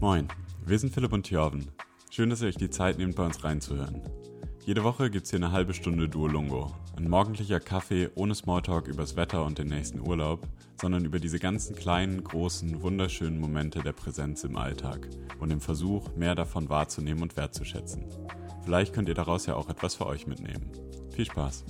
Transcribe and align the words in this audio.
Moin, 0.00 0.28
wir 0.64 0.78
sind 0.78 0.94
Philipp 0.94 1.12
und 1.12 1.24
Thjörven. 1.24 1.72
Schön, 2.08 2.30
dass 2.30 2.40
ihr 2.40 2.46
euch 2.46 2.56
die 2.56 2.70
Zeit 2.70 2.98
nehmt, 2.98 3.16
bei 3.16 3.26
uns 3.26 3.42
reinzuhören. 3.42 4.00
Jede 4.64 4.84
Woche 4.84 5.10
gibt's 5.10 5.30
hier 5.30 5.40
eine 5.40 5.50
halbe 5.50 5.74
Stunde 5.74 6.08
Duolungo. 6.08 6.72
Ein 6.96 7.10
morgendlicher 7.10 7.58
Kaffee 7.58 8.08
ohne 8.14 8.36
Smalltalk 8.36 8.86
übers 8.86 9.16
Wetter 9.16 9.44
und 9.44 9.58
den 9.58 9.66
nächsten 9.66 9.98
Urlaub, 9.98 10.46
sondern 10.80 11.04
über 11.04 11.18
diese 11.18 11.40
ganzen 11.40 11.74
kleinen, 11.74 12.22
großen, 12.22 12.80
wunderschönen 12.80 13.40
Momente 13.40 13.80
der 13.80 13.92
Präsenz 13.92 14.44
im 14.44 14.56
Alltag 14.56 15.08
und 15.40 15.48
dem 15.48 15.60
Versuch, 15.60 16.14
mehr 16.14 16.36
davon 16.36 16.68
wahrzunehmen 16.68 17.22
und 17.24 17.36
wertzuschätzen. 17.36 18.04
Vielleicht 18.64 18.94
könnt 18.94 19.08
ihr 19.08 19.16
daraus 19.16 19.46
ja 19.46 19.56
auch 19.56 19.68
etwas 19.68 19.96
für 19.96 20.06
euch 20.06 20.28
mitnehmen. 20.28 20.70
Viel 21.10 21.24
Spaß! 21.24 21.64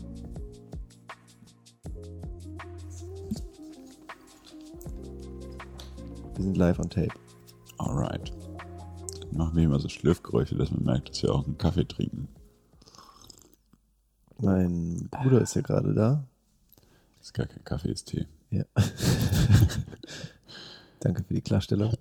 Wir 6.34 6.44
sind 6.44 6.58
live 6.58 6.78
on 6.78 6.90
tape. 6.90 7.27
Alright. 7.88 8.30
Machen 9.32 9.56
wir 9.56 9.64
immer 9.64 9.80
so 9.80 9.88
Schlürfgeräusche, 9.88 10.56
dass 10.56 10.70
man 10.70 10.84
merkt, 10.84 11.08
dass 11.08 11.22
wir 11.22 11.34
auch 11.34 11.46
einen 11.46 11.56
Kaffee 11.56 11.88
trinken. 11.88 12.28
Mein 14.38 15.08
Bruder 15.10 15.40
ist 15.40 15.54
ja 15.54 15.62
gerade 15.62 15.94
da. 15.94 16.22
Das 17.18 17.28
ist 17.28 17.32
gar 17.32 17.46
kein 17.46 17.64
Kaffee, 17.64 17.90
ist 17.90 18.04
Tee. 18.04 18.26
Ja. 18.50 18.64
Danke 21.00 21.24
für 21.24 21.32
die 21.32 21.40
Klarstellung. 21.40 21.94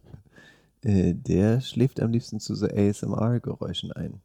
Äh, 0.81 1.13
der 1.13 1.61
schläft 1.61 2.01
am 2.01 2.11
liebsten 2.11 2.41
zu 2.41 2.53
so 2.53 2.67
ASMR-Geräuschen 2.67 3.93
ein. 3.93 4.21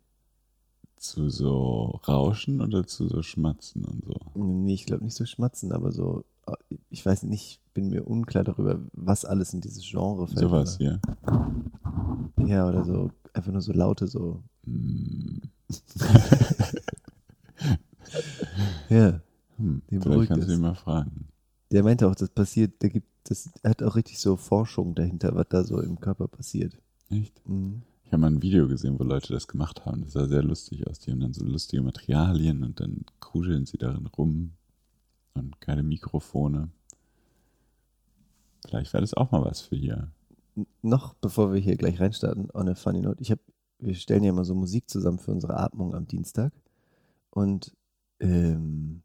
Zu 0.97 1.31
so 1.31 2.01
Rauschen 2.09 2.61
oder 2.61 2.87
zu 2.89 3.09
so 3.09 3.23
Schmatzen 3.23 3.84
und 3.84 4.05
so? 4.05 4.17
Nee, 4.34 4.75
ich 4.75 4.86
glaube 4.86 5.05
nicht 5.05 5.17
so 5.17 5.27
schmatzen, 5.27 5.70
aber 5.73 5.92
so, 5.92 6.25
ich 6.91 7.06
weiß 7.06 7.23
nicht, 7.23 7.61
bin 7.75 7.89
mir 7.89 8.06
unklar 8.06 8.45
darüber, 8.45 8.81
was 8.92 9.25
alles 9.25 9.53
in 9.55 9.61
dieses 9.61 9.83
Genre 9.89 10.27
fällt. 10.27 10.39
Sowas 10.41 10.77
hier. 10.78 11.01
Ja, 12.45 12.69
oder 12.69 12.84
so, 12.84 13.11
einfach 13.33 13.53
nur 13.53 13.62
so 13.62 13.73
laute, 13.73 14.06
so. 14.06 14.42
Hm. 14.64 15.41
Ja, 18.89 19.20
Hm. 19.56 19.83
Den 19.91 20.03
Vielleicht 20.03 20.29
kannst 20.29 20.48
du 20.48 20.53
ihn 20.55 20.61
mal 20.61 20.75
fragen. 20.75 21.29
der 21.70 21.83
meinte 21.83 22.09
auch, 22.09 22.14
das 22.14 22.31
passiert, 22.31 22.83
der 22.83 22.91
gibt, 22.91 23.06
das 23.25 23.51
hat 23.64 23.83
auch 23.83 23.97
richtig 23.97 24.19
so 24.19 24.36
Forschung 24.36 24.95
dahinter, 24.95 25.34
was 25.34 25.47
da 25.51 25.62
so 25.64 25.81
im 25.81 26.01
Körper 26.01 26.27
passiert. 26.29 26.77
Echt? 27.11 27.47
Mhm. 27.48 27.83
Ich 28.05 28.12
habe 28.12 28.20
mal 28.23 28.31
ein 28.31 28.42
Video 28.42 28.67
gesehen, 28.69 28.98
wo 28.98 29.05
Leute 29.05 29.33
das 29.33 29.47
gemacht 29.48 29.86
haben. 29.86 30.03
Das 30.03 30.12
sah 30.12 30.27
sehr 30.27 30.42
lustig 30.42 30.86
aus. 30.86 30.98
Die 31.01 31.11
haben 31.12 31.20
dann 31.20 31.33
so 31.33 31.45
lustige 31.45 31.83
Materialien 31.83 32.62
und 32.64 32.81
dann 32.81 33.05
kruscheln 33.20 33.64
sie 33.67 33.79
darin 33.79 34.07
rum. 34.07 34.53
Und 35.34 35.61
keine 35.61 35.83
Mikrofone. 35.83 36.69
Vielleicht 38.66 38.92
wäre 38.92 39.02
das 39.02 39.14
auch 39.14 39.30
mal 39.30 39.44
was 39.44 39.60
für 39.60 39.77
hier. 39.77 40.08
Noch 40.82 41.14
bevor 41.14 41.52
wir 41.52 41.60
hier 41.60 41.77
gleich 41.77 42.00
reinstarten, 42.00 42.50
on 42.52 42.68
a 42.68 42.74
funny 42.74 43.00
note, 43.00 43.20
ich 43.20 43.30
habe, 43.30 43.41
wir 43.78 43.94
stellen 43.94 44.22
ja 44.22 44.30
immer 44.30 44.44
so 44.44 44.55
Musik 44.55 44.88
zusammen 44.88 45.18
für 45.18 45.32
unsere 45.32 45.56
Atmung 45.56 45.94
am 45.94 46.06
Dienstag. 46.06 46.52
Und 47.30 47.74
ähm, 48.20 49.02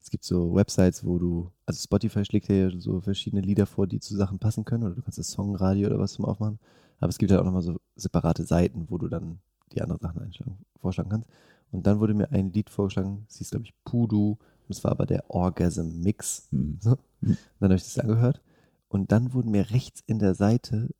es 0.00 0.10
gibt 0.10 0.24
so 0.24 0.54
Websites, 0.54 1.04
wo 1.04 1.18
du, 1.18 1.52
also 1.66 1.80
Spotify 1.82 2.24
schlägt 2.24 2.48
dir 2.48 2.70
ja 2.70 2.80
so 2.80 3.00
verschiedene 3.00 3.42
Lieder 3.42 3.66
vor, 3.66 3.86
die 3.86 4.00
zu 4.00 4.16
Sachen 4.16 4.38
passen 4.38 4.64
können. 4.64 4.84
Oder 4.84 4.94
du 4.94 5.02
kannst 5.02 5.18
das 5.18 5.30
Songradio 5.30 5.88
oder 5.88 5.98
was 5.98 6.14
zum 6.14 6.24
Aufmachen, 6.24 6.58
aber 6.98 7.10
es 7.10 7.18
gibt 7.18 7.30
halt 7.30 7.40
auch 7.40 7.44
nochmal 7.44 7.62
so 7.62 7.78
separate 7.94 8.44
Seiten, 8.44 8.86
wo 8.88 8.98
du 8.98 9.08
dann 9.08 9.38
die 9.72 9.82
anderen 9.82 10.00
Sachen 10.00 10.22
einschlagen, 10.22 10.58
vorschlagen 10.80 11.10
kannst. 11.10 11.28
Und 11.70 11.86
dann 11.86 12.00
wurde 12.00 12.14
mir 12.14 12.32
ein 12.32 12.50
Lied 12.52 12.70
vorgeschlagen, 12.70 13.26
es 13.28 13.36
hieß 13.36 13.50
glaube 13.50 13.66
ich 13.66 13.74
Pudu, 13.84 14.38
das 14.68 14.82
war 14.84 14.92
aber 14.92 15.04
der 15.04 15.30
Orgasm 15.30 16.00
Mix 16.00 16.48
Hm. 16.50 16.78
so. 16.80 16.96
Dann 17.20 17.36
habe 17.60 17.74
ich 17.74 17.84
das 17.84 17.98
angehört 17.98 18.40
und 18.88 19.12
dann 19.12 19.32
wurden 19.32 19.50
mir 19.50 19.70
rechts 19.70 20.02
in 20.06 20.18
der 20.18 20.34
Seite 20.34 20.90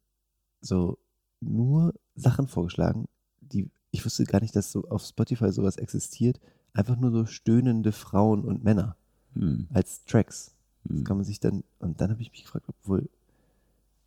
so 0.61 0.99
nur 1.41 1.95
Sachen 2.15 2.49
vorgeschlagen, 2.49 3.07
die 3.41 3.71
ich 3.91 4.05
wusste 4.05 4.25
gar 4.25 4.41
nicht, 4.43 4.55
dass 4.55 4.71
so 4.71 4.85
auf 4.89 5.03
Spotify 5.03 5.51
sowas 5.51 5.77
existiert. 5.77 6.39
Einfach 6.75 6.97
nur 6.97 7.11
so 7.11 7.25
stöhnende 7.27 7.93
Frauen 7.93 8.45
und 8.45 8.63
Männer 8.63 8.97
Hm. 9.35 9.67
als 9.73 10.05
Tracks. 10.05 10.55
Das 10.85 10.97
Hm. 10.99 11.05
kann 11.05 11.17
man 11.17 11.25
sich 11.25 11.41
dann 11.41 11.65
und 11.79 12.01
dann 12.01 12.11
habe 12.11 12.21
ich 12.23 12.31
mich 12.31 12.43
gefragt, 12.45 12.67
ob 12.69 12.75
wohl 12.85 13.09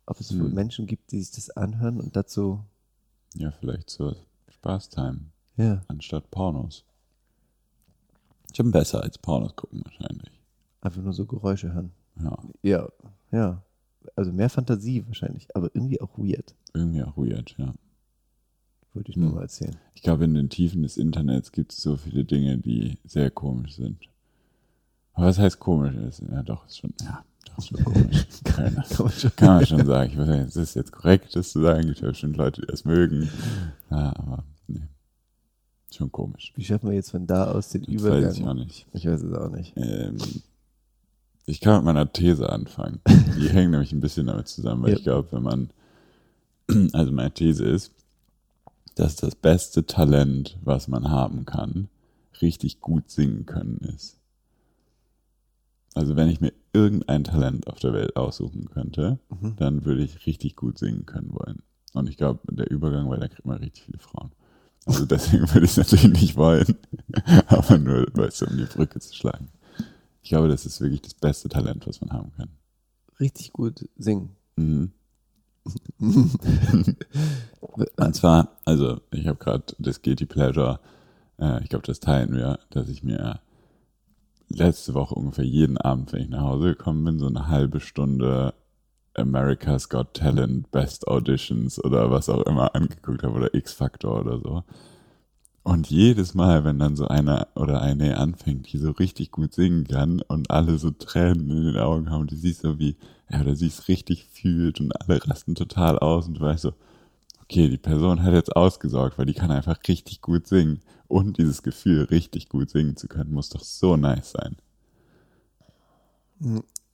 ob 0.06 0.20
es 0.20 0.32
wohl 0.38 0.46
Hm. 0.48 0.54
Menschen 0.54 0.86
gibt, 0.86 1.10
die 1.12 1.20
sich 1.22 1.32
das 1.34 1.50
anhören 1.50 2.00
und 2.00 2.14
dazu 2.16 2.64
Ja, 3.34 3.50
vielleicht 3.50 3.90
so 3.90 4.14
Spaßtime 4.48 5.20
ja 5.56 5.82
anstatt 5.88 6.30
Pornos. 6.30 6.84
Schon 8.54 8.70
besser 8.70 9.02
als 9.02 9.18
Pornos 9.18 9.56
gucken 9.56 9.82
wahrscheinlich. 9.84 10.30
einfach 10.80 11.02
nur 11.02 11.12
so 11.12 11.26
Geräusche 11.26 11.72
hören. 11.72 11.92
Ja, 12.20 12.38
Ja, 12.62 12.88
ja. 13.30 13.62
Also 14.14 14.32
mehr 14.32 14.50
Fantasie 14.50 15.04
wahrscheinlich, 15.06 15.48
aber 15.56 15.70
irgendwie 15.74 16.00
auch 16.00 16.16
weird. 16.18 16.54
irgendwie 16.74 17.02
auch 17.02 17.16
weird, 17.16 17.54
ja. 17.58 17.74
Wollte 18.94 19.10
ich 19.10 19.16
nur 19.16 19.28
Hm. 19.30 19.36
mal 19.36 19.42
erzählen. 19.42 19.76
Ich 19.94 20.02
glaube, 20.02 20.24
in 20.24 20.34
den 20.34 20.50
Tiefen 20.50 20.82
des 20.82 20.96
Internets 20.98 21.50
gibt 21.52 21.72
es 21.72 21.80
so 21.80 21.96
viele 21.96 22.24
Dinge, 22.24 22.58
die 22.58 22.98
sehr 23.04 23.30
komisch 23.30 23.76
sind. 23.76 23.98
Aber 25.14 25.26
was 25.26 25.38
heißt 25.38 25.58
komisch? 25.58 25.94
Ist, 25.94 26.22
ja, 26.30 26.42
doch, 26.42 26.66
ist 26.66 26.78
schon, 26.78 26.92
ja, 27.02 27.24
doch, 27.46 27.58
ist 27.58 27.68
schon 27.68 27.84
komisch. 27.84 28.26
Kann, 28.44 28.54
Kann 28.54 28.74
man 28.74 28.84
schon- 29.12 29.36
kann 29.36 29.48
man 29.56 29.66
schon 29.66 29.86
sagen. 29.86 30.10
Ich 30.12 30.18
weiß 30.18 30.28
nicht, 30.28 30.46
ist 30.48 30.56
das 30.56 30.74
jetzt 30.74 30.92
korrekt, 30.92 31.34
das 31.34 31.52
zu 31.52 31.62
sagen? 31.62 31.86
Gibt 31.86 32.00
ja 32.00 32.08
bestimmt 32.08 32.36
Leute, 32.36 32.60
die 32.60 32.66
das 32.66 32.84
mögen. 32.84 33.30
Ja, 33.90 34.14
aber, 34.16 34.44
nee. 34.68 34.82
Schon 35.90 36.12
komisch. 36.12 36.52
Wie 36.56 36.64
schaffen 36.64 36.88
wir 36.90 36.94
jetzt 36.96 37.10
von 37.10 37.26
da 37.26 37.50
aus 37.50 37.70
den 37.70 37.82
Das 37.82 37.90
Übergang? 37.94 38.24
weiß 38.24 38.36
ich 38.38 38.44
auch 38.46 38.54
nicht. 38.54 38.86
Ich 38.92 39.06
weiß 39.06 39.22
es 39.22 39.32
auch 39.34 39.50
nicht. 39.50 39.72
Ähm, 39.76 40.16
ich 41.46 41.60
kann 41.60 41.76
mit 41.76 41.84
meiner 41.84 42.12
These 42.12 42.48
anfangen. 42.48 43.00
Die 43.36 43.48
hängt 43.48 43.70
nämlich 43.72 43.92
ein 43.92 44.00
bisschen 44.00 44.26
damit 44.26 44.48
zusammen, 44.48 44.82
weil 44.82 44.90
Ja. 44.92 44.96
ich 44.96 45.02
glaube, 45.02 45.28
wenn 45.32 45.42
man, 45.42 45.70
also 46.92 47.12
meine 47.12 47.32
These 47.32 47.64
ist, 47.64 47.92
dass 48.94 49.16
das 49.16 49.34
beste 49.34 49.86
Talent, 49.86 50.58
was 50.62 50.86
man 50.88 51.10
haben 51.10 51.44
kann, 51.46 51.88
richtig 52.40 52.80
gut 52.80 53.10
singen 53.10 53.46
können 53.46 53.78
ist. 53.96 54.18
Also 55.94 56.16
wenn 56.16 56.28
ich 56.28 56.40
mir 56.40 56.52
irgendein 56.72 57.24
Talent 57.24 57.66
auf 57.66 57.78
der 57.78 57.92
Welt 57.92 58.16
aussuchen 58.16 58.68
könnte, 58.70 59.18
Mhm. 59.28 59.56
dann 59.56 59.84
würde 59.84 60.02
ich 60.02 60.26
richtig 60.26 60.56
gut 60.56 60.78
singen 60.78 61.04
können 61.06 61.32
wollen. 61.32 61.62
Und 61.92 62.08
ich 62.08 62.16
glaube, 62.16 62.40
der 62.50 62.70
Übergang, 62.70 63.08
weil 63.10 63.20
da 63.20 63.28
kriegt 63.28 63.44
man 63.46 63.58
richtig 63.58 63.84
viele 63.84 63.98
Frauen. 63.98 64.32
Also 64.86 65.04
deswegen 65.04 65.48
würde 65.54 65.64
ich 65.66 65.72
es 65.72 65.76
natürlich 65.76 66.08
nicht 66.20 66.36
wollen, 66.36 66.76
aber 67.46 67.78
nur, 67.78 68.06
weißt 68.14 68.42
du, 68.42 68.46
um 68.46 68.56
die 68.56 68.64
Brücke 68.64 69.00
zu 69.00 69.14
schlagen. 69.14 69.48
Ich 70.22 70.30
glaube, 70.30 70.48
das 70.48 70.66
ist 70.66 70.80
wirklich 70.80 71.02
das 71.02 71.14
beste 71.14 71.48
Talent, 71.48 71.86
was 71.86 72.00
man 72.00 72.12
haben 72.12 72.32
kann. 72.36 72.48
Richtig 73.20 73.52
gut 73.52 73.88
singen. 73.96 74.36
Mhm. 74.56 74.92
Und 77.60 78.14
zwar, 78.16 78.56
also 78.64 79.00
ich 79.12 79.26
habe 79.26 79.38
gerade 79.38 79.64
das 79.78 80.02
Guilty 80.02 80.26
Pleasure, 80.26 80.80
äh, 81.38 81.62
ich 81.62 81.68
glaube, 81.68 81.86
das 81.86 82.00
teilen 82.00 82.32
wir, 82.32 82.58
dass 82.70 82.88
ich 82.88 83.02
mir 83.02 83.40
letzte 84.48 84.94
Woche 84.94 85.14
ungefähr 85.14 85.44
jeden 85.44 85.78
Abend, 85.78 86.12
wenn 86.12 86.22
ich 86.22 86.28
nach 86.28 86.42
Hause 86.42 86.74
gekommen 86.74 87.04
bin, 87.04 87.18
so 87.18 87.26
eine 87.26 87.48
halbe 87.48 87.80
Stunde 87.80 88.54
America's 89.14 89.88
Got 89.88 90.14
Talent, 90.14 90.70
Best 90.70 91.06
Auditions 91.06 91.82
oder 91.82 92.10
was 92.10 92.28
auch 92.28 92.42
immer 92.46 92.74
angeguckt 92.74 93.22
habe 93.22 93.34
oder 93.34 93.54
X-Factor 93.54 94.20
oder 94.20 94.38
so. 94.40 94.64
Und 95.64 95.90
jedes 95.90 96.34
Mal, 96.34 96.64
wenn 96.64 96.80
dann 96.80 96.96
so 96.96 97.06
einer 97.06 97.46
oder 97.54 97.80
eine 97.80 98.18
anfängt, 98.18 98.72
die 98.72 98.78
so 98.78 98.90
richtig 98.90 99.30
gut 99.30 99.54
singen 99.54 99.86
kann 99.86 100.20
und 100.20 100.50
alle 100.50 100.76
so 100.78 100.90
Tränen 100.90 101.50
in 101.50 101.64
den 101.64 101.78
Augen 101.78 102.10
haben, 102.10 102.26
die 102.26 102.36
siehst 102.36 102.62
so 102.62 102.80
wie, 102.80 102.96
ja, 103.30 103.40
oder 103.40 103.54
sie 103.54 103.68
es 103.68 103.86
richtig 103.86 104.24
fühlt 104.24 104.80
und 104.80 104.92
alle 105.00 105.24
rasten 105.28 105.54
total 105.54 105.98
aus 106.00 106.26
und 106.26 106.34
du 106.34 106.40
weißt 106.40 106.62
so, 106.62 106.72
okay, 107.42 107.68
die 107.68 107.78
Person 107.78 108.22
hat 108.22 108.32
jetzt 108.32 108.56
ausgesorgt, 108.56 109.18
weil 109.18 109.26
die 109.26 109.34
kann 109.34 109.52
einfach 109.52 109.78
richtig 109.86 110.20
gut 110.20 110.46
singen. 110.48 110.80
Und 111.06 111.38
dieses 111.38 111.62
Gefühl, 111.62 112.04
richtig 112.04 112.48
gut 112.48 112.70
singen 112.70 112.96
zu 112.96 113.06
können, 113.06 113.32
muss 113.32 113.50
doch 113.50 113.62
so 113.62 113.96
nice 113.96 114.32
sein. 114.32 114.56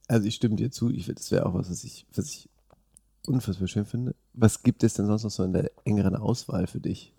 Also 0.08 0.26
ich 0.26 0.34
stimme 0.34 0.56
dir 0.56 0.70
zu, 0.70 0.90
ich, 0.90 1.06
das 1.06 1.30
wäre 1.30 1.46
auch 1.46 1.54
was, 1.54 1.70
was 1.70 1.84
ich, 1.84 2.04
was 2.14 2.26
ich 2.26 2.50
unfassbar 3.26 3.68
schön 3.68 3.86
finde. 3.86 4.14
Was 4.34 4.62
gibt 4.62 4.82
es 4.82 4.94
denn 4.94 5.06
sonst 5.06 5.24
noch 5.24 5.30
so 5.30 5.44
in 5.44 5.52
der 5.52 5.70
engeren 5.84 6.16
Auswahl 6.16 6.66
für 6.66 6.80
dich? 6.80 7.14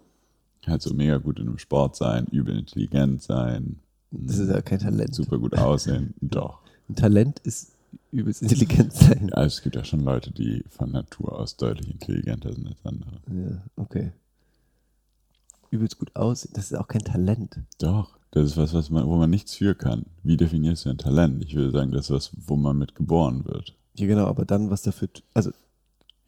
Halt 0.68 0.82
so 0.82 0.94
mega 0.94 1.18
gut 1.18 1.40
in 1.40 1.48
einem 1.48 1.58
Sport 1.58 1.96
sein, 1.96 2.28
übel 2.28 2.58
intelligent 2.58 3.22
sein. 3.22 3.80
Das 4.12 4.38
ist 4.38 4.50
ja 4.50 4.62
kein 4.62 4.80
Talent. 4.80 5.14
Super 5.16 5.38
gut 5.38 5.58
aussehen. 5.58 6.14
Doch. 6.22 6.60
Ein 6.90 6.96
Talent 6.96 7.40
ist 7.40 7.74
übelst 8.12 8.42
intelligent 8.42 8.94
sein. 8.94 9.28
Ja, 9.30 9.36
also 9.36 9.56
es 9.56 9.62
gibt 9.62 9.76
ja 9.76 9.84
schon 9.84 10.02
Leute, 10.02 10.32
die 10.32 10.64
von 10.70 10.92
Natur 10.92 11.40
aus 11.40 11.56
deutlich 11.58 11.90
intelligenter 11.90 12.54
sind 12.54 12.68
als 12.68 12.84
andere. 12.84 13.20
Ja, 13.28 13.62
okay. 13.76 14.12
Übelst 15.72 16.00
gut 16.00 16.16
aussehen, 16.16 16.52
das 16.56 16.72
ist 16.72 16.78
auch 16.78 16.88
kein 16.88 17.04
Talent. 17.04 17.60
Doch. 17.80 18.18
Das 18.32 18.46
ist 18.46 18.58
was, 18.58 18.74
was 18.74 18.90
man, 18.92 19.08
wo 19.08 19.16
man 19.16 19.30
nichts 19.30 19.56
für 19.56 19.74
kann. 19.74 20.06
Wie 20.24 20.38
definierst 20.38 20.86
du 20.86 20.90
ein 20.90 20.98
Talent? 21.00 21.44
Ich 21.44 21.56
würde 21.56 21.72
sagen, 21.72 21.92
das 21.92 22.06
ist 22.06 22.12
was, 22.12 22.32
wo 22.46 22.56
man 22.56 22.78
mit 22.78 22.94
geboren 22.94 23.46
wird. 23.46 23.76
Ja, 23.96 24.06
genau, 24.06 24.26
aber 24.26 24.46
dann, 24.46 24.70
was 24.70 24.84
dafür, 24.84 25.10
also 25.34 25.52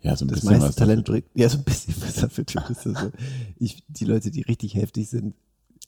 Ja, 0.02 0.16
so 0.16 0.26
ein 0.26 0.30
das 0.30 0.42
bisschen 0.42 0.52
meiste 0.52 0.70
was 0.70 0.76
Talent 0.76 1.06
bringt, 1.06 1.26
ja, 1.36 1.48
so 1.50 1.58
ein 1.60 1.64
bisschen 1.64 1.96
was 2.02 2.16
dafür 2.16 2.46
tut. 2.46 2.70
Ist 2.70 2.86
das 2.86 3.00
so. 3.00 3.12
ich, 3.58 3.84
die 3.88 4.06
Leute, 4.06 4.32
die 4.32 4.42
richtig 4.42 4.76
heftig 4.76 5.10
sind, 5.10 5.36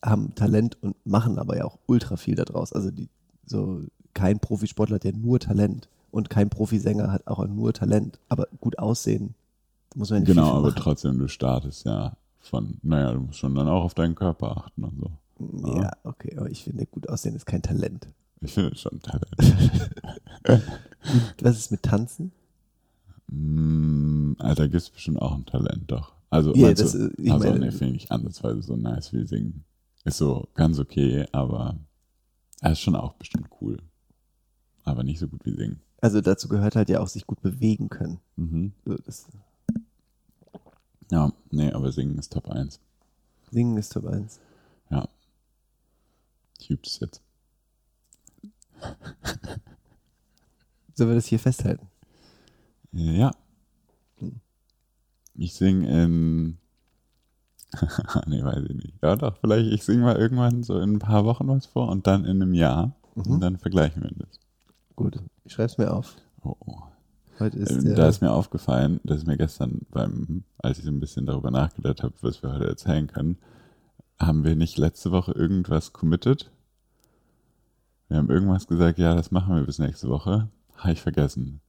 haben 0.03 0.35
Talent 0.35 0.77
und 0.81 0.95
machen 1.05 1.39
aber 1.39 1.57
ja 1.57 1.65
auch 1.65 1.79
ultra 1.87 2.15
viel 2.17 2.35
daraus. 2.35 2.73
Also 2.73 2.91
die, 2.91 3.09
so 3.45 3.81
kein 4.13 4.39
Profisportler 4.39 4.95
hat 4.95 5.05
ja 5.05 5.11
nur 5.13 5.39
Talent 5.39 5.87
und 6.11 6.29
kein 6.29 6.49
Profisänger 6.49 7.11
hat 7.11 7.25
auch 7.25 7.45
nur 7.47 7.73
Talent, 7.73 8.19
aber 8.29 8.47
gut 8.61 8.77
aussehen 8.77 9.33
Muss 9.95 10.11
man 10.11 10.19
nicht 10.19 10.27
Genau, 10.27 10.51
aber 10.51 10.69
machen. 10.69 10.79
trotzdem, 10.79 11.17
du 11.17 11.27
startest 11.27 11.85
ja 11.85 12.15
von, 12.39 12.77
naja, 12.83 13.13
du 13.13 13.21
musst 13.21 13.39
schon 13.39 13.55
dann 13.55 13.67
auch 13.67 13.83
auf 13.83 13.93
deinen 13.95 14.13
Körper 14.15 14.57
achten 14.57 14.83
und 14.83 14.99
so. 14.99 15.11
Ja, 15.79 15.91
okay, 16.03 16.37
aber 16.37 16.51
ich 16.51 16.63
finde, 16.63 16.85
gut 16.85 17.09
aussehen 17.09 17.35
ist 17.35 17.45
kein 17.45 17.63
Talent. 17.63 18.07
Ich 18.41 18.53
finde 18.53 18.73
es 18.73 18.81
schon 18.81 18.99
Talent. 19.01 19.25
Was 21.41 21.57
ist 21.57 21.71
mit 21.71 21.81
Tanzen? 21.83 22.31
Mm, 23.35 24.33
Alter, 24.39 24.67
gibt 24.67 24.81
es 24.83 24.89
bestimmt 24.89 25.19
auch 25.21 25.33
ein 25.33 25.45
Talent, 25.45 25.89
doch. 25.91 26.13
Also, 26.29 26.53
Ja, 26.55 26.67
meinst 26.67 26.81
das, 26.83 26.91
du, 26.93 27.11
ich 27.17 27.31
also 27.31 27.47
meine- 27.47 27.59
nee, 27.65 27.71
finde 27.71 27.95
ich 27.95 28.11
ansatzweise 28.11 28.61
so 28.61 28.75
nice 28.75 29.11
wie 29.13 29.25
singen. 29.25 29.63
Ist 30.05 30.17
so 30.17 30.47
ganz 30.53 30.77
okay, 30.79 31.25
aber 31.31 31.77
er 32.61 32.71
ist 32.73 32.79
schon 32.81 32.95
auch 32.95 33.13
bestimmt 33.13 33.47
cool. 33.61 33.77
Aber 34.83 35.03
nicht 35.03 35.19
so 35.19 35.27
gut 35.27 35.45
wie 35.45 35.55
singen. 35.55 35.79
Also 36.01 36.19
dazu 36.21 36.47
gehört 36.49 36.75
halt 36.75 36.89
ja 36.89 36.99
auch 36.99 37.07
sich 37.07 37.25
gut 37.25 37.41
bewegen 37.41 37.87
können. 37.89 38.19
Mhm. 38.35 38.73
So, 38.85 38.95
das 38.97 39.27
Ja, 41.11 41.31
nee, 41.51 41.71
aber 41.71 41.91
singen 41.91 42.17
ist 42.17 42.33
Top 42.33 42.49
1. 42.49 42.79
Singen 43.51 43.77
ist 43.77 43.93
Top 43.93 44.05
1. 44.05 44.39
Ja. 44.89 45.07
Ich 46.59 46.69
übe 46.69 46.81
es 46.85 46.99
jetzt. 46.99 47.21
Sollen 50.95 51.09
wir 51.09 51.15
das 51.15 51.27
hier 51.27 51.39
festhalten? 51.39 51.87
Ja. 52.93 53.31
Ich 55.35 55.55
singe 55.55 56.03
in. 56.03 56.57
nee, 58.27 58.43
weiß 58.43 58.63
ich 58.69 58.75
nicht. 58.75 58.93
Ja, 59.01 59.15
doch, 59.15 59.35
vielleicht 59.37 59.71
ich 59.71 59.83
singe 59.83 60.03
mal 60.03 60.15
irgendwann 60.15 60.61
so 60.61 60.79
in 60.79 60.95
ein 60.95 60.99
paar 60.99 61.25
Wochen 61.25 61.47
was 61.47 61.65
vor 61.65 61.89
und 61.89 62.05
dann 62.05 62.23
in 62.23 62.41
einem 62.41 62.53
Jahr. 62.53 62.95
Mhm. 63.15 63.23
Und 63.33 63.39
dann 63.41 63.57
vergleichen 63.57 64.03
wir 64.03 64.11
das. 64.15 64.39
Gut, 64.95 65.19
ich 65.43 65.53
schreib's 65.53 65.77
mir 65.77 65.91
auf. 65.91 66.15
Oh, 66.43 66.55
oh. 66.59 66.77
Heute 67.39 67.57
ist 67.57 67.71
Ähm, 67.71 67.95
da 67.95 68.07
ist 68.07 68.21
mir 68.21 68.31
aufgefallen, 68.31 68.99
dass 69.03 69.25
mir 69.25 69.37
gestern 69.37 69.81
beim, 69.89 70.43
als 70.59 70.77
ich 70.77 70.85
so 70.85 70.91
ein 70.91 70.99
bisschen 70.99 71.25
darüber 71.25 71.49
nachgedacht 71.49 72.03
habe, 72.03 72.13
was 72.21 72.43
wir 72.43 72.53
heute 72.53 72.67
erzählen 72.67 73.07
können, 73.07 73.37
haben 74.19 74.43
wir 74.43 74.55
nicht 74.55 74.77
letzte 74.77 75.11
Woche 75.11 75.31
irgendwas 75.31 75.93
committed? 75.93 76.51
Wir 78.07 78.17
haben 78.17 78.29
irgendwas 78.29 78.67
gesagt, 78.67 78.99
ja, 78.99 79.15
das 79.15 79.31
machen 79.31 79.55
wir 79.55 79.63
bis 79.63 79.79
nächste 79.79 80.09
Woche. 80.09 80.49
Habe 80.75 80.93
ich 80.93 81.01
vergessen, 81.01 81.61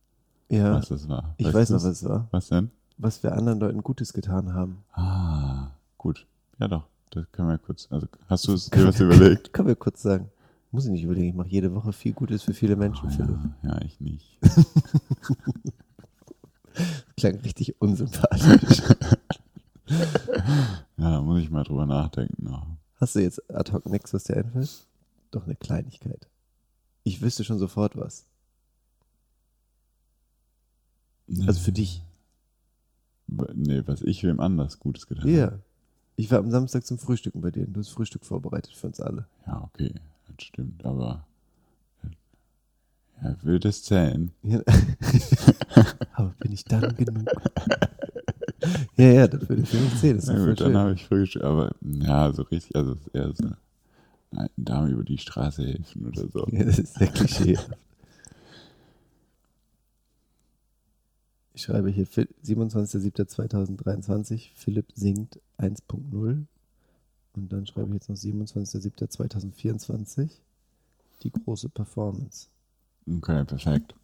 ja, 0.48 0.74
was 0.74 0.88
das 0.88 1.08
war. 1.08 1.34
ich 1.38 1.46
Weißt 1.46 1.54
weiß 1.54 1.70
noch, 1.70 1.76
was 1.76 1.84
es 1.84 2.04
war. 2.04 2.28
Was 2.30 2.48
denn? 2.48 2.70
Was 2.98 3.22
wir 3.22 3.32
anderen 3.32 3.60
Leuten 3.60 3.82
Gutes 3.82 4.12
getan 4.12 4.52
haben. 4.54 4.84
Ah, 4.92 5.70
gut. 5.98 6.26
Ja 6.58 6.68
doch, 6.68 6.84
das 7.10 7.24
können 7.32 7.48
wir 7.48 7.58
kurz. 7.58 7.88
Also 7.90 8.06
hast 8.28 8.46
du 8.46 8.52
es 8.52 8.70
dir 8.70 8.86
was 8.86 9.00
überlegt? 9.00 9.52
Können 9.52 9.68
wir 9.68 9.76
kurz 9.76 10.02
sagen. 10.02 10.28
Muss 10.70 10.84
ich 10.86 10.90
nicht 10.92 11.04
überlegen, 11.04 11.28
ich 11.28 11.34
mache 11.34 11.48
jede 11.48 11.74
Woche 11.74 11.92
viel 11.92 12.12
Gutes 12.12 12.42
für 12.42 12.54
viele 12.54 12.76
Menschen, 12.76 13.08
Oh, 13.08 13.12
Philipp. 13.12 13.38
ja, 13.62 13.74
ja, 13.74 13.82
ich 13.82 14.00
nicht. 14.00 14.38
Klang 17.16 17.36
richtig 17.40 17.80
unsympathisch. 17.80 18.82
Ja, 20.96 21.10
da 21.10 21.20
muss 21.20 21.42
ich 21.42 21.50
mal 21.50 21.64
drüber 21.64 21.84
nachdenken. 21.84 22.42
noch. 22.44 22.66
Hast 22.98 23.16
du 23.16 23.20
jetzt 23.20 23.50
ad 23.54 23.70
hoc 23.72 23.84
nichts, 23.86 24.14
was 24.14 24.24
dir 24.24 24.36
einfällt? 24.38 24.86
Doch 25.30 25.44
eine 25.44 25.56
Kleinigkeit. 25.56 26.26
Ich 27.02 27.20
wüsste 27.20 27.44
schon 27.44 27.58
sofort 27.58 27.94
was. 27.96 28.24
Also 31.46 31.60
für 31.60 31.72
dich. 31.72 32.02
Nee, 33.54 33.82
was 33.86 34.02
ich 34.02 34.22
wem 34.22 34.40
anders 34.40 34.78
Gutes 34.78 35.06
getan 35.06 35.28
Ja. 35.28 35.44
habe. 35.46 35.60
Ich 36.16 36.30
war 36.30 36.38
am 36.38 36.50
Samstag 36.50 36.86
zum 36.86 36.98
Frühstücken 36.98 37.40
bei 37.40 37.50
dir. 37.50 37.66
Du 37.66 37.80
hast 37.80 37.88
Frühstück 37.88 38.24
vorbereitet 38.24 38.72
für 38.74 38.86
uns 38.86 39.00
alle. 39.00 39.26
Ja, 39.46 39.62
okay, 39.62 39.92
das 40.26 40.46
stimmt, 40.46 40.84
aber 40.84 41.26
ja, 43.22 43.36
will 43.42 43.58
das 43.58 43.82
zählen? 43.82 44.32
Ja. 44.42 44.60
Aber 46.12 46.34
bin 46.38 46.52
ich 46.52 46.64
dann 46.64 46.94
genug? 46.94 47.26
ja, 48.96 49.06
ja, 49.06 49.26
das 49.28 49.48
würde 49.48 49.64
für 49.66 49.78
mich 49.78 49.96
zählen. 49.98 50.16
Das 50.16 50.26
Na 50.26 50.44
gut, 50.44 50.60
dann 50.60 50.76
habe 50.76 50.92
ich 50.94 51.04
Frühstück, 51.04 51.42
aber 51.42 51.74
ja, 51.82 52.32
so 52.32 52.42
richtig, 52.42 52.76
also 52.76 52.96
eher 53.12 53.32
so 53.34 53.44
eine 53.44 53.56
alten 54.36 54.64
Dame 54.64 54.90
über 54.90 55.04
die 55.04 55.18
Straße 55.18 55.64
helfen 55.64 56.06
oder 56.06 56.28
so. 56.28 56.46
Ja, 56.50 56.64
das 56.64 56.78
ist 56.78 56.94
sehr 56.94 57.08
Klischee. 57.08 57.58
Ich 61.54 61.62
schreibe 61.62 61.88
hier 61.88 62.06
Phil- 62.06 62.28
27.07.2023, 62.44 64.50
Philipp 64.54 64.92
singt 64.94 65.40
1.0. 65.58 66.44
Und 67.36 67.52
dann 67.52 67.66
schreibe 67.66 67.88
ich 67.88 67.94
jetzt 67.94 68.08
noch 68.08 68.16
27.07.2024, 68.16 70.30
die 71.22 71.30
große 71.30 71.68
Performance. 71.68 72.48
Okay, 73.08 73.44
perfekt. 73.44 73.94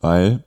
Weil 0.00 0.44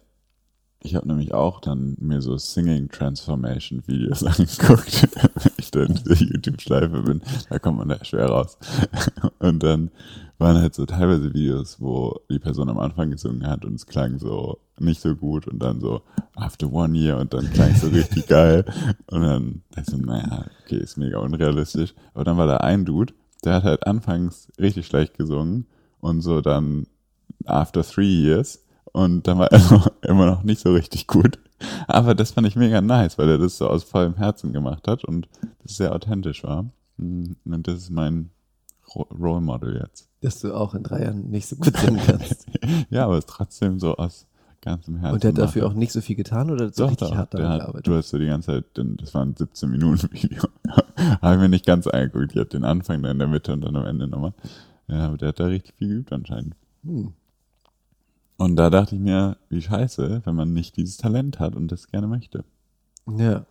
ich 0.83 0.95
habe 0.95 1.07
nämlich 1.07 1.33
auch 1.33 1.61
dann 1.61 1.95
mir 1.99 2.21
so 2.21 2.37
Singing 2.37 2.89
Transformation 2.89 3.81
Videos 3.87 4.23
angeguckt, 4.23 5.07
wenn 5.43 5.51
ich 5.57 5.71
da 5.71 5.83
in 5.83 5.95
dieser 5.95 6.15
YouTube-Schleife 6.15 7.01
bin. 7.01 7.21
Da 7.49 7.59
kommt 7.59 7.79
man 7.79 7.89
da 7.89 8.03
schwer 8.03 8.27
raus. 8.27 8.57
Und 9.39 9.63
dann 9.63 9.91
waren 10.37 10.57
halt 10.57 10.75
so 10.75 10.85
teilweise 10.85 11.33
Videos, 11.33 11.79
wo 11.79 12.19
die 12.29 12.39
Person 12.39 12.69
am 12.69 12.79
Anfang 12.79 13.11
gesungen 13.11 13.47
hat 13.47 13.63
und 13.63 13.75
es 13.75 13.87
klang 13.87 14.19
so 14.19 14.59
nicht 14.77 14.99
so 14.99 15.15
gut 15.15 15.47
und 15.47 15.59
dann 15.59 15.79
so 15.79 16.01
after 16.35 16.71
one 16.71 16.97
year 16.97 17.17
und 17.17 17.33
dann 17.33 17.49
klang 17.51 17.71
es 17.71 17.81
so 17.81 17.87
richtig 17.87 18.27
geil. 18.27 18.65
Und 19.07 19.21
dann 19.21 19.61
dachte 19.71 19.95
ich 19.95 20.05
naja, 20.05 20.45
okay, 20.63 20.77
ist 20.77 20.97
mega 20.97 21.19
unrealistisch. 21.19 21.93
Aber 22.13 22.25
dann 22.25 22.37
war 22.37 22.47
da 22.47 22.57
ein 22.57 22.83
Dude, 22.83 23.13
der 23.45 23.55
hat 23.55 23.63
halt 23.63 23.87
anfangs 23.87 24.51
richtig 24.59 24.87
schlecht 24.87 25.17
gesungen 25.17 25.65
und 25.99 26.21
so 26.21 26.41
dann 26.41 26.87
after 27.45 27.83
three 27.83 28.05
years 28.05 28.62
und 28.93 29.27
dann 29.27 29.37
war 29.39 29.47
er 29.51 29.91
immer 30.01 30.25
noch 30.25 30.43
nicht 30.43 30.61
so 30.61 30.71
richtig 30.73 31.07
gut. 31.07 31.37
Aber 31.87 32.15
das 32.15 32.31
fand 32.31 32.47
ich 32.47 32.55
mega 32.55 32.79
nice, 32.81 33.17
weil 33.17 33.29
er 33.29 33.37
das 33.37 33.57
so 33.57 33.67
aus 33.69 33.83
vollem 33.83 34.15
Herzen 34.15 34.53
gemacht 34.53 34.87
hat 34.87 35.03
und 35.03 35.27
das 35.61 35.75
sehr 35.77 35.93
authentisch 35.93 36.43
war. 36.43 36.63
Mm, 36.97 37.33
Und 37.45 37.67
das 37.67 37.75
ist 37.79 37.89
mein 37.89 38.29
Ro- 38.95 39.07
Role 39.19 39.41
Model 39.41 39.79
jetzt. 39.81 40.07
Dass 40.21 40.39
du 40.39 40.53
auch 40.53 40.73
in 40.73 40.83
drei 40.83 41.03
Jahren 41.03 41.29
nicht 41.29 41.47
so 41.47 41.55
gut 41.57 41.75
singen 41.77 41.99
kannst. 42.05 42.45
Ja, 42.89 43.05
aber 43.05 43.13
es 43.17 43.25
ist 43.25 43.29
trotzdem 43.29 43.79
so 43.79 43.95
aus 43.95 44.25
ganzem 44.61 44.97
Herzen. 44.97 45.13
Und 45.15 45.23
der 45.23 45.31
hat 45.31 45.37
dafür 45.37 45.65
auch 45.67 45.73
nicht 45.73 45.91
so 45.91 45.99
viel 46.01 46.15
getan 46.15 46.49
oder 46.51 46.71
so 46.71 46.83
Doch, 46.83 46.91
richtig 46.91 47.09
doch, 47.09 47.15
hart 47.17 47.33
daran 47.33 47.49
hat, 47.49 47.59
gearbeitet? 47.61 47.87
du 47.87 47.95
hast 47.95 48.09
so 48.09 48.17
die 48.19 48.27
ganze 48.27 48.47
Zeit, 48.47 48.65
das 49.01 49.13
war 49.13 49.25
ein 49.25 49.35
17 49.35 49.69
Minuten 49.69 50.09
Video. 50.13 50.43
Habe 51.21 51.35
ich 51.35 51.41
mir 51.41 51.49
nicht 51.49 51.65
ganz 51.65 51.87
angeguckt. 51.87 52.31
Ich 52.31 52.37
habe 52.37 52.45
den 52.49 52.63
Anfang 52.63 53.01
dann 53.03 53.11
in 53.13 53.19
der 53.19 53.27
Mitte 53.27 53.51
und 53.53 53.61
dann 53.61 53.75
am 53.75 53.85
Ende 53.85 54.07
nochmal. 54.07 54.33
Ja, 54.87 55.07
aber 55.07 55.17
der 55.17 55.29
hat 55.29 55.39
da 55.39 55.45
richtig 55.47 55.73
viel 55.75 55.87
geübt 55.89 56.13
anscheinend. 56.13 56.55
Hm. 56.85 57.13
Und 58.43 58.57
da 58.57 58.69
dachte 58.69 58.95
ich 58.95 59.01
mir, 59.01 59.37
wie 59.47 59.61
scheiße, 59.61 60.21
wenn 60.25 60.35
man 60.35 60.51
nicht 60.51 60.75
dieses 60.75 60.97
Talent 60.97 61.39
hat 61.39 61.55
und 61.55 61.71
das 61.71 61.87
gerne 61.87 62.07
möchte. 62.07 62.43
Ja. 63.07 63.45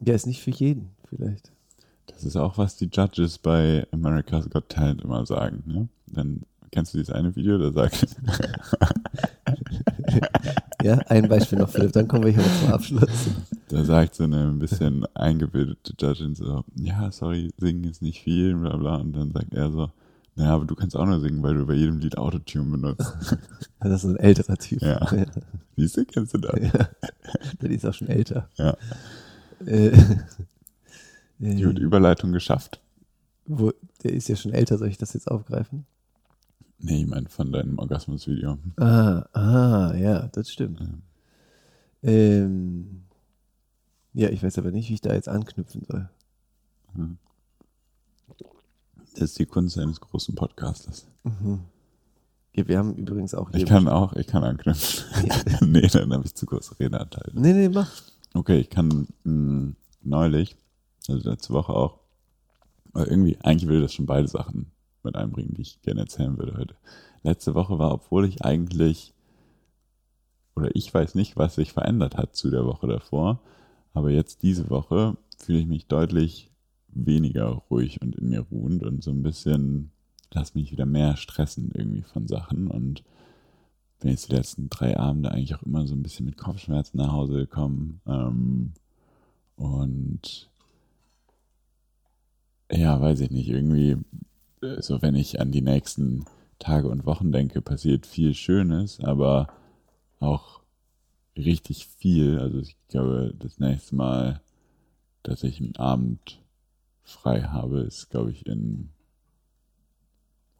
Ja, 0.00 0.14
ist 0.14 0.26
nicht 0.26 0.40
für 0.40 0.50
jeden, 0.50 0.88
vielleicht. 1.10 1.52
Das 2.06 2.24
ist 2.24 2.36
auch, 2.36 2.56
was 2.56 2.76
die 2.76 2.88
Judges 2.90 3.36
bei 3.36 3.86
America's 3.92 4.48
Got 4.48 4.70
Talent 4.70 5.02
immer 5.02 5.26
sagen. 5.26 5.62
Ne? 5.66 5.88
Dann 6.06 6.42
kennst 6.70 6.94
du 6.94 6.98
dieses 6.98 7.14
eine 7.14 7.36
Video, 7.36 7.58
da 7.58 7.70
sagt, 7.70 8.16
Ja, 10.82 10.98
ein 11.08 11.28
Beispiel 11.28 11.58
noch, 11.58 11.68
Philipp, 11.68 11.92
dann 11.92 12.08
kommen 12.08 12.24
wir 12.24 12.32
hier 12.32 12.42
zum 12.60 12.72
Abschluss. 12.72 13.28
da 13.68 13.84
sagt 13.84 14.14
so 14.14 14.24
eine 14.24 14.48
ein 14.48 14.58
bisschen 14.58 15.04
eingebildete 15.14 15.92
Judgin 16.00 16.34
so, 16.34 16.64
ja, 16.74 17.12
sorry, 17.12 17.52
singen 17.58 17.84
ist 17.84 18.00
nicht 18.00 18.22
viel, 18.22 18.56
bla 18.56 18.76
bla. 18.76 18.96
Und 18.96 19.12
dann 19.12 19.30
sagt 19.32 19.52
er 19.52 19.70
so, 19.70 19.90
naja, 20.34 20.54
aber 20.54 20.64
du 20.64 20.74
kannst 20.74 20.96
auch 20.96 21.04
nur 21.06 21.20
singen, 21.20 21.42
weil 21.42 21.54
du 21.54 21.66
bei 21.66 21.74
jedem 21.74 21.98
Lied 21.98 22.16
Autotune 22.18 22.70
benutzt. 22.70 23.12
Das 23.80 24.04
ist 24.04 24.10
ein 24.10 24.16
älterer 24.16 24.56
Typ. 24.56 24.80
Ja. 24.80 25.04
Siehst 25.76 25.96
du, 25.96 26.04
kennst 26.04 26.34
du 26.34 26.38
das? 26.38 26.58
Ja. 26.60 26.88
Der 27.60 27.70
ist 27.70 27.84
auch 27.84 27.92
schon 27.94 28.06
älter. 28.08 28.48
Ja. 28.56 28.76
Äh, 29.66 29.90
Die 31.38 31.64
wird 31.64 31.78
äh, 31.78 31.82
Überleitung 31.82 32.30
geschafft. 32.32 32.80
wo, 33.44 33.72
der 34.04 34.12
ist 34.12 34.28
ja 34.28 34.36
schon 34.36 34.52
älter, 34.52 34.78
soll 34.78 34.86
ich 34.88 34.98
das 34.98 35.14
jetzt 35.14 35.28
aufgreifen? 35.28 35.84
Nee, 36.78 37.02
ich 37.02 37.06
meine 37.08 37.28
von 37.28 37.50
deinem 37.52 37.78
Orgasmus-Video. 37.78 38.58
Ah, 38.76 39.24
ah, 39.32 39.94
ja, 39.96 40.28
das 40.28 40.50
stimmt. 40.50 40.80
Ja. 40.80 40.88
Ähm, 42.04 43.02
ja, 44.14 44.28
ich 44.30 44.42
weiß 44.42 44.58
aber 44.58 44.70
nicht, 44.70 44.88
wie 44.90 44.94
ich 44.94 45.00
da 45.00 45.12
jetzt 45.12 45.28
anknüpfen 45.28 45.82
soll. 45.84 46.08
Das 49.14 49.22
ist 49.22 49.38
die 49.38 49.46
Kunst 49.46 49.78
eines 49.78 50.00
großen 50.00 50.34
Podcasters. 50.34 51.06
Mhm. 51.24 51.60
Ja, 52.54 52.68
wir 52.68 52.78
haben 52.78 52.94
übrigens 52.94 53.34
auch 53.34 53.50
Ich 53.54 53.66
kann 53.66 53.88
auch, 53.88 54.12
ich 54.14 54.26
kann 54.26 54.44
anknüpfen. 54.44 55.04
nee, 55.72 55.86
dann 55.86 56.12
habe 56.12 56.24
ich 56.24 56.34
zu 56.34 56.46
große 56.46 56.78
Redeanteile. 56.78 57.32
Nee, 57.34 57.52
nee, 57.52 57.68
mach. 57.68 57.90
Okay, 58.34 58.60
ich 58.60 58.70
kann 58.70 59.08
mh, 59.24 59.72
neulich, 60.02 60.56
also 61.08 61.28
letzte 61.28 61.52
Woche 61.52 61.72
auch, 61.72 62.00
weil 62.92 63.06
irgendwie, 63.06 63.38
eigentlich 63.42 63.68
will 63.68 63.78
ich 63.78 63.84
das 63.84 63.94
schon 63.94 64.06
beide 64.06 64.28
Sachen 64.28 64.70
mit 65.02 65.16
einbringen, 65.16 65.54
die 65.54 65.62
ich 65.62 65.80
gerne 65.82 66.02
erzählen 66.02 66.38
würde 66.38 66.56
heute. 66.56 66.74
Letzte 67.22 67.54
Woche 67.54 67.78
war, 67.78 67.92
obwohl 67.92 68.26
ich 68.26 68.44
eigentlich, 68.44 69.14
oder 70.54 70.74
ich 70.74 70.92
weiß 70.92 71.14
nicht, 71.14 71.36
was 71.36 71.54
sich 71.54 71.72
verändert 71.72 72.16
hat 72.16 72.36
zu 72.36 72.50
der 72.50 72.66
Woche 72.66 72.86
davor, 72.86 73.40
aber 73.94 74.10
jetzt 74.10 74.42
diese 74.42 74.68
Woche 74.70 75.16
fühle 75.38 75.58
ich 75.58 75.66
mich 75.66 75.86
deutlich 75.86 76.51
weniger 76.94 77.46
ruhig 77.70 78.00
und 78.02 78.16
in 78.16 78.28
mir 78.28 78.40
ruhend 78.40 78.82
und 78.82 79.02
so 79.02 79.10
ein 79.10 79.22
bisschen, 79.22 79.90
lass 80.32 80.54
mich 80.54 80.72
wieder 80.72 80.86
mehr 80.86 81.16
stressen 81.16 81.70
irgendwie 81.74 82.02
von 82.02 82.26
Sachen 82.26 82.68
und 82.68 83.02
bin 84.00 84.10
jetzt 84.10 84.30
die 84.30 84.36
letzten 84.36 84.68
drei 84.68 84.98
Abende 84.98 85.30
eigentlich 85.30 85.54
auch 85.54 85.62
immer 85.62 85.86
so 85.86 85.94
ein 85.94 86.02
bisschen 86.02 86.26
mit 86.26 86.36
Kopfschmerzen 86.36 86.98
nach 86.98 87.12
Hause 87.12 87.34
gekommen. 87.34 88.00
Ähm, 88.06 88.72
und 89.56 90.50
ja, 92.70 93.00
weiß 93.00 93.20
ich 93.20 93.30
nicht, 93.30 93.48
irgendwie, 93.48 93.96
äh, 94.62 94.80
so 94.82 95.02
wenn 95.02 95.14
ich 95.14 95.40
an 95.40 95.52
die 95.52 95.62
nächsten 95.62 96.24
Tage 96.58 96.88
und 96.88 97.06
Wochen 97.06 97.32
denke, 97.32 97.60
passiert 97.60 98.06
viel 98.06 98.34
Schönes, 98.34 99.00
aber 99.00 99.48
auch 100.18 100.60
richtig 101.36 101.86
viel. 101.86 102.38
Also 102.38 102.58
ich 102.58 102.76
glaube, 102.88 103.34
das 103.38 103.58
nächste 103.58 103.94
Mal, 103.94 104.40
dass 105.22 105.44
ich 105.44 105.60
einen 105.60 105.76
Abend 105.76 106.41
frei 107.02 107.42
habe, 107.42 107.80
ist, 107.80 108.10
glaube 108.10 108.30
ich, 108.30 108.46
in 108.46 108.90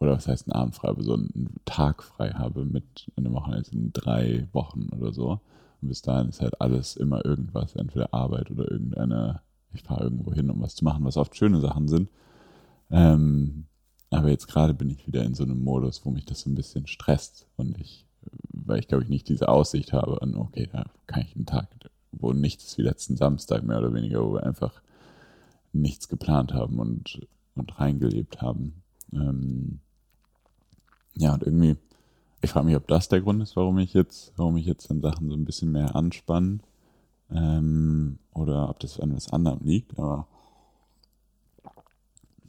oder 0.02 0.12
was 0.16 0.26
heißt 0.26 0.48
einen 0.48 0.60
Abend 0.60 0.74
frei, 0.74 0.88
aber 0.88 1.04
so 1.04 1.14
einen 1.14 1.54
Tag 1.64 2.02
frei 2.02 2.30
habe 2.30 2.64
mit 2.64 3.10
einer 3.16 3.32
Woche, 3.32 3.52
also 3.52 3.72
in 3.72 3.92
drei 3.92 4.48
Wochen 4.52 4.88
oder 4.88 5.12
so. 5.12 5.40
Und 5.80 5.88
bis 5.88 6.02
dahin 6.02 6.28
ist 6.28 6.40
halt 6.40 6.60
alles 6.60 6.96
immer 6.96 7.24
irgendwas, 7.24 7.76
entweder 7.76 8.12
Arbeit 8.12 8.50
oder 8.50 8.68
irgendeine, 8.70 9.42
ich 9.72 9.82
fahre 9.82 10.04
irgendwo 10.04 10.32
hin, 10.32 10.50
um 10.50 10.60
was 10.60 10.74
zu 10.74 10.84
machen, 10.84 11.04
was 11.04 11.16
oft 11.16 11.36
schöne 11.36 11.60
Sachen 11.60 11.86
sind. 11.86 12.08
Ähm, 12.90 13.66
aber 14.10 14.28
jetzt 14.28 14.48
gerade 14.48 14.74
bin 14.74 14.90
ich 14.90 15.06
wieder 15.06 15.22
in 15.22 15.34
so 15.34 15.44
einem 15.44 15.62
Modus, 15.62 16.04
wo 16.04 16.10
mich 16.10 16.26
das 16.26 16.40
so 16.40 16.50
ein 16.50 16.56
bisschen 16.56 16.86
stresst 16.88 17.46
und 17.56 17.78
ich, 17.78 18.06
weil 18.52 18.80
ich 18.80 18.88
glaube 18.88 19.04
ich 19.04 19.08
nicht 19.08 19.28
diese 19.28 19.48
Aussicht 19.48 19.92
habe 19.92 20.18
und 20.18 20.34
okay, 20.34 20.68
da 20.70 20.84
kann 21.06 21.22
ich 21.22 21.36
einen 21.36 21.46
Tag, 21.46 21.68
wo 22.10 22.32
nichts 22.32 22.76
wie 22.76 22.82
letzten 22.82 23.16
Samstag 23.16 23.62
mehr 23.62 23.78
oder 23.78 23.94
weniger, 23.94 24.24
wo 24.24 24.34
wir 24.34 24.42
einfach 24.42 24.82
nichts 25.72 26.08
geplant 26.08 26.52
haben 26.52 26.78
und, 26.78 27.26
und 27.54 27.78
reingelebt 27.78 28.40
haben. 28.40 28.82
Ähm, 29.12 29.80
ja, 31.14 31.34
und 31.34 31.42
irgendwie, 31.42 31.76
ich 32.40 32.50
frage 32.50 32.66
mich, 32.66 32.76
ob 32.76 32.86
das 32.88 33.08
der 33.08 33.20
Grund 33.20 33.42
ist, 33.42 33.56
warum 33.56 33.78
ich 33.78 33.92
jetzt, 33.94 34.32
warum 34.36 34.56
ich 34.56 34.66
jetzt 34.66 34.90
an 34.90 35.00
Sachen 35.00 35.28
so 35.28 35.36
ein 35.36 35.44
bisschen 35.44 35.72
mehr 35.72 35.94
anspanne. 35.94 36.60
Ähm, 37.30 38.18
oder 38.34 38.68
ob 38.68 38.80
das 38.80 39.00
an 39.00 39.14
was 39.14 39.32
anderem 39.32 39.60
liegt, 39.62 39.98
aber 39.98 40.26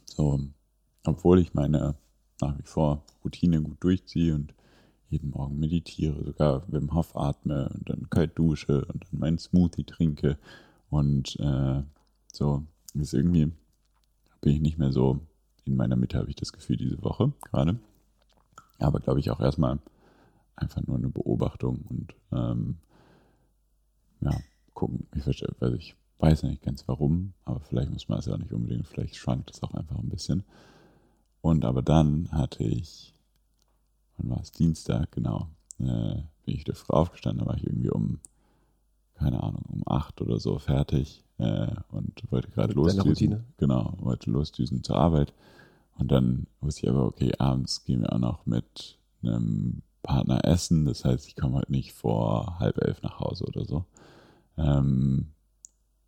so, 0.04 0.40
obwohl 1.04 1.40
ich 1.40 1.54
meine 1.54 1.96
nach 2.40 2.58
wie 2.58 2.66
vor 2.66 3.02
Routine 3.24 3.62
gut 3.62 3.82
durchziehe 3.82 4.34
und 4.34 4.54
jeden 5.08 5.30
Morgen 5.30 5.58
meditiere, 5.58 6.24
sogar 6.24 6.64
Wim 6.70 6.92
Hof 6.92 7.16
atme 7.16 7.68
und 7.68 7.88
dann 7.88 8.10
kalt 8.10 8.38
dusche 8.38 8.84
und 8.86 9.04
dann 9.04 9.20
meinen 9.20 9.38
Smoothie 9.38 9.84
trinke 9.84 10.38
und 10.90 11.38
äh, 11.40 11.82
so 12.32 12.64
ist 13.02 13.14
irgendwie 13.14 13.52
bin 14.40 14.52
ich 14.52 14.60
nicht 14.60 14.78
mehr 14.78 14.92
so 14.92 15.20
in 15.64 15.74
meiner 15.74 15.96
Mitte, 15.96 16.18
habe 16.18 16.28
ich 16.28 16.36
das 16.36 16.52
Gefühl, 16.52 16.76
diese 16.76 17.02
Woche 17.02 17.32
gerade. 17.50 17.78
Aber 18.78 19.00
glaube 19.00 19.20
ich 19.20 19.30
auch 19.30 19.40
erstmal 19.40 19.78
einfach 20.54 20.82
nur 20.82 20.98
eine 20.98 21.08
Beobachtung 21.08 21.82
und 21.88 22.14
ähm, 22.30 22.76
ja, 24.20 24.38
gucken. 24.74 25.06
Ich, 25.14 25.22
verstehe, 25.22 25.48
also 25.60 25.74
ich 25.76 25.96
weiß 26.18 26.42
nicht 26.44 26.62
ganz 26.62 26.86
warum, 26.86 27.32
aber 27.44 27.60
vielleicht 27.60 27.90
muss 27.90 28.08
man 28.08 28.18
es 28.18 28.26
ja 28.26 28.34
auch 28.34 28.38
nicht 28.38 28.52
unbedingt, 28.52 28.86
vielleicht 28.86 29.16
schwankt 29.16 29.50
es 29.50 29.62
auch 29.62 29.72
einfach 29.72 29.98
ein 29.98 30.10
bisschen. 30.10 30.44
Und 31.40 31.64
aber 31.64 31.82
dann 31.82 32.30
hatte 32.30 32.64
ich, 32.64 33.14
wann 34.16 34.30
war 34.30 34.40
es? 34.40 34.52
Dienstag, 34.52 35.12
genau, 35.12 35.48
äh, 35.78 36.22
bin 36.44 36.54
ich 36.54 36.64
Frau 36.74 36.94
aufgestanden, 36.94 37.44
da 37.44 37.50
war 37.50 37.56
ich 37.56 37.66
irgendwie 37.66 37.90
um, 37.90 38.20
keine 39.14 39.42
Ahnung, 39.42 39.64
um 39.68 39.82
acht 39.86 40.20
oder 40.20 40.38
so 40.38 40.58
fertig 40.58 41.23
äh, 41.38 41.68
und 41.90 42.22
wollte 42.30 42.50
gerade 42.50 42.72
losdüsen. 42.74 43.44
Genau, 43.58 43.94
wollte 43.98 44.30
losdüsen 44.30 44.82
zur 44.82 44.96
Arbeit. 44.96 45.32
Und 45.96 46.10
dann 46.10 46.46
wusste 46.60 46.86
ich 46.86 46.90
aber, 46.90 47.04
okay, 47.06 47.32
abends 47.38 47.84
gehen 47.84 48.02
wir 48.02 48.12
auch 48.12 48.18
noch 48.18 48.46
mit 48.46 48.98
einem 49.22 49.82
Partner 50.02 50.44
essen. 50.44 50.84
Das 50.84 51.04
heißt, 51.04 51.26
ich 51.26 51.36
komme 51.36 51.56
halt 51.56 51.70
nicht 51.70 51.92
vor 51.92 52.58
halb 52.58 52.78
elf 52.78 53.02
nach 53.02 53.20
Hause 53.20 53.44
oder 53.44 53.64
so. 53.64 53.84
Ähm, 54.56 55.28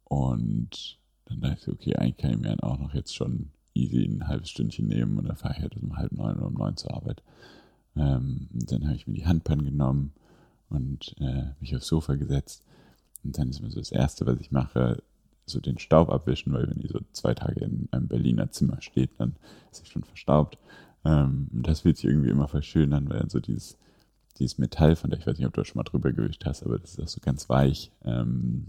und 0.04 0.98
dann 1.26 1.40
dachte 1.40 1.58
ich, 1.60 1.68
okay, 1.68 1.96
eigentlich 1.96 2.16
kann 2.18 2.32
ich 2.32 2.38
mir 2.38 2.48
dann 2.48 2.60
auch 2.60 2.78
noch 2.78 2.94
jetzt 2.94 3.14
schon 3.14 3.50
easy 3.74 4.04
ein 4.04 4.26
halbes 4.26 4.50
Stündchen 4.50 4.86
nehmen 4.86 5.18
und 5.18 5.28
dann 5.28 5.36
fahre 5.36 5.54
ich 5.54 5.60
halt 5.60 5.76
um 5.76 5.96
halb 5.96 6.12
neun 6.12 6.36
oder 6.36 6.46
um 6.46 6.54
neun 6.54 6.76
zur 6.76 6.94
Arbeit. 6.94 7.22
Ähm, 7.96 8.48
dann 8.52 8.84
habe 8.86 8.96
ich 8.96 9.06
mir 9.06 9.14
die 9.14 9.26
Handpan 9.26 9.64
genommen 9.64 10.12
und 10.68 11.14
äh, 11.20 11.50
mich 11.60 11.74
aufs 11.74 11.86
Sofa 11.86 12.14
gesetzt. 12.14 12.62
Und 13.24 13.38
dann 13.38 13.50
ist 13.50 13.60
mir 13.60 13.70
so 13.70 13.80
das 13.80 13.92
Erste, 13.92 14.26
was 14.26 14.38
ich 14.40 14.52
mache, 14.52 15.02
so 15.46 15.60
den 15.60 15.78
Staub 15.78 16.10
abwischen, 16.10 16.52
weil 16.52 16.68
wenn 16.68 16.80
die 16.80 16.88
so 16.88 17.00
zwei 17.12 17.34
Tage 17.34 17.64
in 17.64 17.88
einem 17.92 18.08
Berliner 18.08 18.50
Zimmer 18.50 18.82
steht, 18.82 19.10
dann 19.18 19.36
ist 19.70 19.84
sie 19.84 19.90
schon 19.90 20.04
verstaubt. 20.04 20.58
Ähm, 21.04 21.48
das 21.52 21.80
fühlt 21.80 21.96
sich 21.96 22.06
irgendwie 22.06 22.30
immer 22.30 22.48
voll 22.48 22.62
schön 22.62 22.92
an, 22.92 23.08
weil 23.08 23.30
so 23.30 23.40
dieses, 23.40 23.78
dieses 24.38 24.58
Metall, 24.58 24.96
von 24.96 25.10
der 25.10 25.20
ich 25.20 25.26
weiß 25.26 25.38
nicht, 25.38 25.46
ob 25.46 25.54
du 25.54 25.64
schon 25.64 25.78
mal 25.78 25.84
drüber 25.84 26.12
gewischt 26.12 26.44
hast, 26.44 26.64
aber 26.64 26.78
das 26.78 26.92
ist 26.92 27.00
auch 27.00 27.08
so 27.08 27.20
ganz 27.20 27.48
weich 27.48 27.92
ähm, 28.04 28.66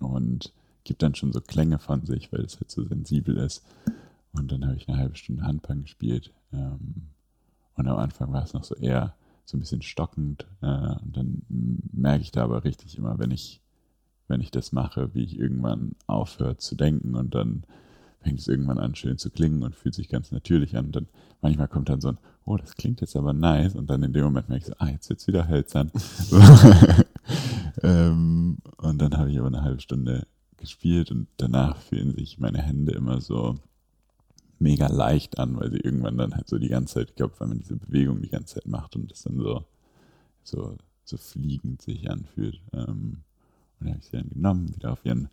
und 0.00 0.52
gibt 0.84 1.02
dann 1.02 1.14
schon 1.14 1.32
so 1.32 1.40
Klänge 1.40 1.78
von 1.78 2.04
sich, 2.04 2.32
weil 2.32 2.40
es 2.40 2.58
halt 2.58 2.70
so 2.70 2.82
sensibel 2.84 3.36
ist. 3.36 3.64
Und 4.32 4.50
dann 4.50 4.64
habe 4.66 4.76
ich 4.76 4.88
eine 4.88 4.98
halbe 4.98 5.16
Stunde 5.16 5.44
Handpan 5.44 5.82
gespielt. 5.82 6.32
Ähm, 6.52 7.08
und 7.74 7.86
am 7.86 7.98
Anfang 7.98 8.32
war 8.32 8.42
es 8.42 8.54
noch 8.54 8.64
so 8.64 8.74
eher 8.74 9.14
so 9.44 9.56
ein 9.56 9.60
bisschen 9.60 9.82
stockend. 9.82 10.46
Äh, 10.62 10.66
und 10.66 11.16
dann 11.16 11.42
merke 11.92 12.22
ich 12.22 12.32
da 12.32 12.44
aber 12.44 12.64
richtig 12.64 12.96
immer, 12.98 13.18
wenn 13.18 13.30
ich 13.30 13.60
wenn 14.28 14.40
ich 14.40 14.50
das 14.50 14.72
mache, 14.72 15.14
wie 15.14 15.24
ich 15.24 15.38
irgendwann 15.38 15.92
aufhöre 16.06 16.56
zu 16.56 16.76
denken 16.76 17.14
und 17.14 17.34
dann 17.34 17.64
fängt 18.20 18.40
es 18.40 18.48
irgendwann 18.48 18.78
an, 18.78 18.94
schön 18.94 19.18
zu 19.18 19.30
klingen 19.30 19.62
und 19.62 19.74
fühlt 19.74 19.94
sich 19.94 20.08
ganz 20.08 20.32
natürlich 20.32 20.76
an. 20.76 20.86
Und 20.86 20.96
dann 20.96 21.08
manchmal 21.40 21.68
kommt 21.68 21.88
dann 21.88 22.00
so 22.00 22.08
ein, 22.08 22.18
oh, 22.44 22.56
das 22.56 22.74
klingt 22.74 23.00
jetzt 23.00 23.16
aber 23.16 23.32
nice. 23.32 23.74
Und 23.74 23.88
dann 23.88 24.02
in 24.02 24.12
dem 24.12 24.24
Moment 24.24 24.48
merke 24.48 24.62
ich 24.62 24.66
so, 24.66 24.74
ah, 24.78 24.88
jetzt 24.88 25.08
wird's 25.08 25.26
wieder 25.26 25.48
hölzern. 25.48 25.90
ähm, 27.82 28.58
und 28.76 28.98
dann 29.00 29.16
habe 29.16 29.30
ich 29.30 29.38
aber 29.38 29.46
eine 29.46 29.62
halbe 29.62 29.80
Stunde 29.80 30.26
gespielt 30.56 31.10
und 31.10 31.28
danach 31.36 31.80
fühlen 31.80 32.12
sich 32.12 32.38
meine 32.38 32.60
Hände 32.60 32.92
immer 32.92 33.20
so 33.20 33.54
mega 34.58 34.88
leicht 34.88 35.38
an, 35.38 35.56
weil 35.56 35.70
sie 35.70 35.78
irgendwann 35.78 36.18
dann 36.18 36.34
halt 36.34 36.48
so 36.48 36.58
die 36.58 36.68
ganze 36.68 36.94
Zeit, 36.94 37.10
ich 37.10 37.16
glaube, 37.16 37.34
weil 37.38 37.48
man 37.48 37.60
diese 37.60 37.76
Bewegung 37.76 38.20
die 38.20 38.28
ganze 38.28 38.56
Zeit 38.56 38.66
macht 38.66 38.96
und 38.96 39.10
das 39.10 39.22
dann 39.22 39.38
so, 39.38 39.64
so, 40.42 40.76
so 41.04 41.16
fliegend 41.16 41.80
sich 41.82 42.10
anfühlt. 42.10 42.60
Ähm, 42.72 43.18
und 43.80 43.86
dann 43.86 43.94
habe 43.94 44.00
ich 44.00 44.06
sie 44.06 44.16
dann 44.16 44.28
genommen, 44.30 44.74
wieder 44.74 44.92
auf 44.92 45.04
ihren 45.04 45.28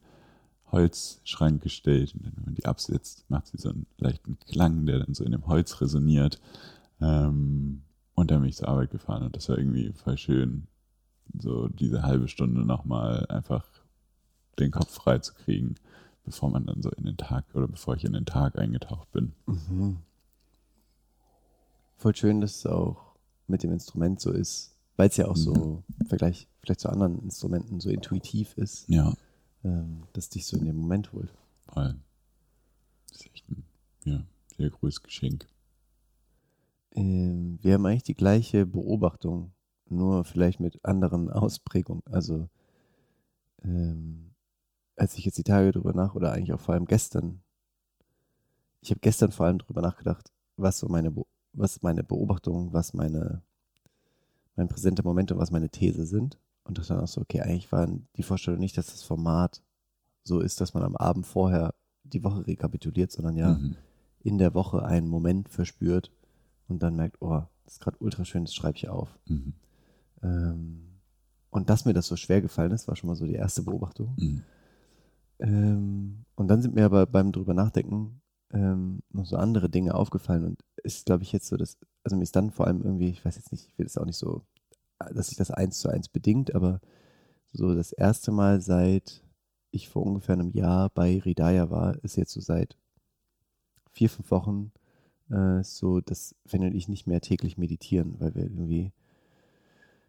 Holzschrank 0.72 1.62
gestellt. 1.62 2.14
Und 2.16 2.26
dann, 2.26 2.34
wenn 2.36 2.46
man 2.46 2.56
die 2.56 2.66
absetzt, 2.66 3.26
macht 3.30 3.48
sie 3.48 3.58
so 3.58 3.70
einen 3.70 3.86
leichten 3.98 4.38
Klang, 4.40 4.86
der 4.86 5.00
dann 5.00 5.14
so 5.14 5.24
in 5.24 5.32
dem 5.32 5.48
Holz 5.48 5.82
resoniert. 5.82 6.40
Ähm, 7.02 7.82
und 8.14 8.32
dann 8.32 8.42
bin 8.42 8.50
ich 8.50 8.56
zur 8.56 8.70
Arbeit 8.70 8.92
gefahren 8.92 9.24
und 9.24 9.36
das 9.36 9.50
war 9.50 9.58
irgendwie 9.58 9.92
voll 9.92 10.18
schön, 10.18 10.68
so 11.38 11.68
diese 11.68 12.04
halbe 12.04 12.28
Stunde 12.28 12.66
nochmal 12.66 13.26
einfach 13.28 13.66
den 14.60 14.72
Kopf 14.72 14.94
frei 14.94 15.20
zu 15.20 15.34
kriegen, 15.34 15.76
bevor 16.24 16.50
man 16.50 16.66
dann 16.66 16.82
so 16.82 16.90
in 16.92 17.06
den 17.06 17.18
Tag 17.18 17.46
oder 17.54 17.68
bevor 17.68 17.96
ich 17.96 18.06
in 18.06 18.14
den 18.14 18.26
Tag 18.26 18.58
eingetaucht 18.58 19.12
bin. 19.12 19.34
Mhm. 19.46 19.98
Voll 21.98 22.16
schön, 22.16 22.42
dass 22.42 22.58
es 22.58 22.66
auch 22.66 23.16
mit 23.48 23.64
dem 23.64 23.72
Instrument 23.72 24.22
so 24.22 24.32
ist, 24.32 24.75
weil 24.98 25.10
es 25.10 25.18
ja 25.18 25.28
auch 25.28 25.36
mhm. 25.36 25.42
so 25.42 25.84
im 26.00 26.06
Vergleich 26.08 26.48
vielleicht 26.62 26.80
zu 26.80 26.90
anderen 26.90 27.20
Instrumenten 27.20 27.80
so 27.80 27.90
intuitiv 27.90 28.54
ist, 28.58 28.88
ja. 28.90 29.14
ähm, 29.64 30.04
dass 30.14 30.30
dich 30.30 30.46
so 30.46 30.58
in 30.58 30.66
den 30.66 30.76
Moment 30.76 31.12
holt. 31.14 31.34
Voll. 31.68 31.96
Das 33.10 33.22
ist 33.22 33.28
echt 33.34 33.50
ein 33.50 33.64
ja, 34.04 34.24
sehr 34.58 34.70
großes 34.70 35.04
Geschenk. 35.04 35.48
Ähm, 36.92 37.60
wir 37.62 37.74
haben 37.74 37.86
eigentlich 37.86 38.04
die 38.04 38.16
gleiche 38.16 38.66
Beobachtung, 38.66 39.52
nur 39.88 40.24
vielleicht 40.24 40.60
mit 40.60 40.84
anderen 40.86 41.30
Ausprägungen. 41.30 42.04
Also 42.06 42.50
ähm, 43.64 44.32
als 44.96 45.18
ich 45.18 45.26
jetzt 45.26 45.38
die 45.38 45.44
Tage 45.44 45.72
drüber 45.72 45.94
nach, 45.94 46.16
oder 46.16 46.32
eigentlich 46.32 46.54
auch 46.54 46.60
vor 46.60 46.74
allem 46.74 46.86
gestern, 46.86 47.42
ich 48.82 48.92
habe 48.92 49.02
gestern 49.02 49.32
vor 49.32 49.46
allem 49.46 49.58
drüber 49.58 49.82
nachgedacht, 49.82 50.32
was 50.58 50.80
so 50.80 50.88
meine, 50.88 51.12
Be 51.12 51.24
was 51.58 51.82
meine 51.82 52.04
Beobachtung, 52.04 52.74
was 52.74 52.94
meine 52.94 53.42
mein 54.56 54.68
präsenter 54.68 55.04
Moment 55.04 55.32
und 55.32 55.38
was 55.38 55.52
meine 55.52 55.70
These 55.70 56.06
sind. 56.06 56.40
Und 56.64 56.78
das 56.78 56.88
dann 56.88 57.00
auch 57.00 57.08
so, 57.08 57.22
okay, 57.22 57.42
eigentlich 57.42 57.72
war 57.72 57.88
die 58.18 58.24
Vorstellung 58.24 58.60
nicht, 58.60 58.78
dass 58.78 58.88
das 58.88 59.04
Format 59.04 59.62
so 60.24 60.40
ist, 60.40 60.60
dass 60.62 60.74
man 60.74 60.84
am 60.84 60.96
Abend 60.96 61.28
vorher 61.28 61.76
die 62.04 62.24
Woche 62.24 62.48
rekapituliert, 62.48 63.12
sondern 63.12 63.38
ja 63.38 63.54
mhm. 63.54 63.76
in 64.20 64.38
der 64.38 64.54
Woche 64.54 64.84
einen 64.84 65.08
Moment 65.08 65.50
verspürt 65.50 66.12
und 66.68 66.82
dann 66.82 66.96
merkt, 66.96 67.22
oh, 67.22 67.44
das 67.64 67.74
ist 67.74 67.82
gerade 67.82 67.98
ultra 68.00 68.26
schön, 68.26 68.46
das 68.46 68.56
schreibe 68.56 68.78
ich 68.78 68.90
auf. 68.90 69.18
Mhm. 69.26 69.54
Ähm, 70.24 71.00
und 71.52 71.70
dass 71.70 71.86
mir 71.86 71.94
das 71.94 72.08
so 72.08 72.16
schwer 72.16 72.42
gefallen 72.42 72.72
ist, 72.72 72.88
war 72.88 72.96
schon 72.96 73.08
mal 73.08 73.16
so 73.16 73.26
die 73.26 73.34
erste 73.34 73.62
Beobachtung. 73.62 74.16
Mhm. 74.18 74.44
Ähm, 75.40 76.26
und 76.36 76.48
dann 76.48 76.62
sind 76.62 76.76
mir 76.76 76.86
aber 76.86 77.06
beim 77.06 77.32
drüber 77.32 77.54
nachdenken 77.54 78.22
ähm, 78.54 79.00
noch 79.12 79.26
so 79.26 79.38
andere 79.38 79.70
Dinge 79.70 79.96
aufgefallen 79.96 80.46
und 80.46 80.64
ist, 80.84 81.06
glaube 81.06 81.24
ich, 81.24 81.32
jetzt 81.32 81.48
so, 81.48 81.58
dass, 81.58 81.78
also 82.04 82.16
mir 82.16 82.24
ist 82.24 82.36
dann 82.36 82.52
vor 82.52 82.68
allem 82.68 82.82
irgendwie, 82.84 83.10
ich 83.10 83.24
weiß 83.26 83.36
jetzt 83.36 83.52
nicht, 83.52 83.68
ich 83.68 83.78
will 83.78 83.86
es 83.86 83.98
auch 83.98 84.06
nicht 84.06 84.18
so, 84.18 84.44
dass 85.14 85.28
sich 85.28 85.38
das 85.38 85.52
eins 85.52 85.80
zu 85.80 85.90
eins 85.90 86.10
bedingt, 86.10 86.56
aber 86.56 86.80
so 87.52 87.74
das 87.74 87.92
erste 87.92 88.32
Mal 88.32 88.62
seit 88.62 89.24
ich 89.72 89.90
vor 89.90 90.06
ungefähr 90.06 90.34
einem 90.34 90.52
Jahr 90.52 90.90
bei 90.90 91.20
Ridaya 91.20 91.70
war, 91.70 92.02
ist 92.04 92.16
jetzt 92.16 92.32
so 92.32 92.42
seit 92.42 92.78
vier, 93.92 94.10
fünf 94.10 94.32
Wochen 94.32 94.72
äh, 95.30 95.64
so, 95.64 96.02
dass 96.02 96.36
Fanny 96.46 96.68
und 96.68 96.76
ich 96.76 96.88
nicht 96.88 97.08
mehr 97.08 97.22
täglich 97.22 97.58
meditieren, 97.58 98.20
weil 98.20 98.36
wir 98.36 98.44
irgendwie 98.44 98.94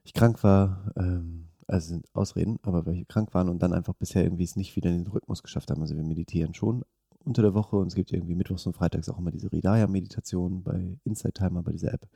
ich 0.05 0.15
krank 0.15 0.45
war, 0.45 0.93
ähm, 0.97 1.49
also 1.67 1.89
sind 1.89 2.07
Ausreden, 2.15 2.59
aber 2.63 2.87
weil 2.87 2.95
wir 2.95 3.05
krank 3.07 3.35
waren 3.35 3.49
und 3.49 3.61
dann 3.61 3.73
einfach 3.73 3.95
bisher 3.95 4.23
irgendwie 4.23 4.45
es 4.45 4.55
nicht 4.55 4.77
wieder 4.77 4.91
in 4.91 4.99
den 5.05 5.13
Rhythmus 5.13 5.43
geschafft 5.43 5.71
haben. 5.71 5.83
Also 5.83 5.97
wir 5.97 6.05
meditieren 6.05 6.55
schon 6.55 6.85
unter 7.27 7.43
der 7.43 7.55
Woche 7.55 7.77
und 7.77 7.89
es 7.89 7.95
gibt 7.95 8.13
irgendwie 8.13 8.35
mittwochs 8.35 8.67
und 8.67 8.75
freitags 8.75 9.09
auch 9.09 9.19
immer 9.19 9.31
diese 9.31 9.51
Ridaya-Meditation 9.53 10.63
bei 10.63 10.97
Inside 11.05 11.33
Timer, 11.33 11.63
bei 11.63 11.73
dieser 11.73 11.93
App. 11.93 12.09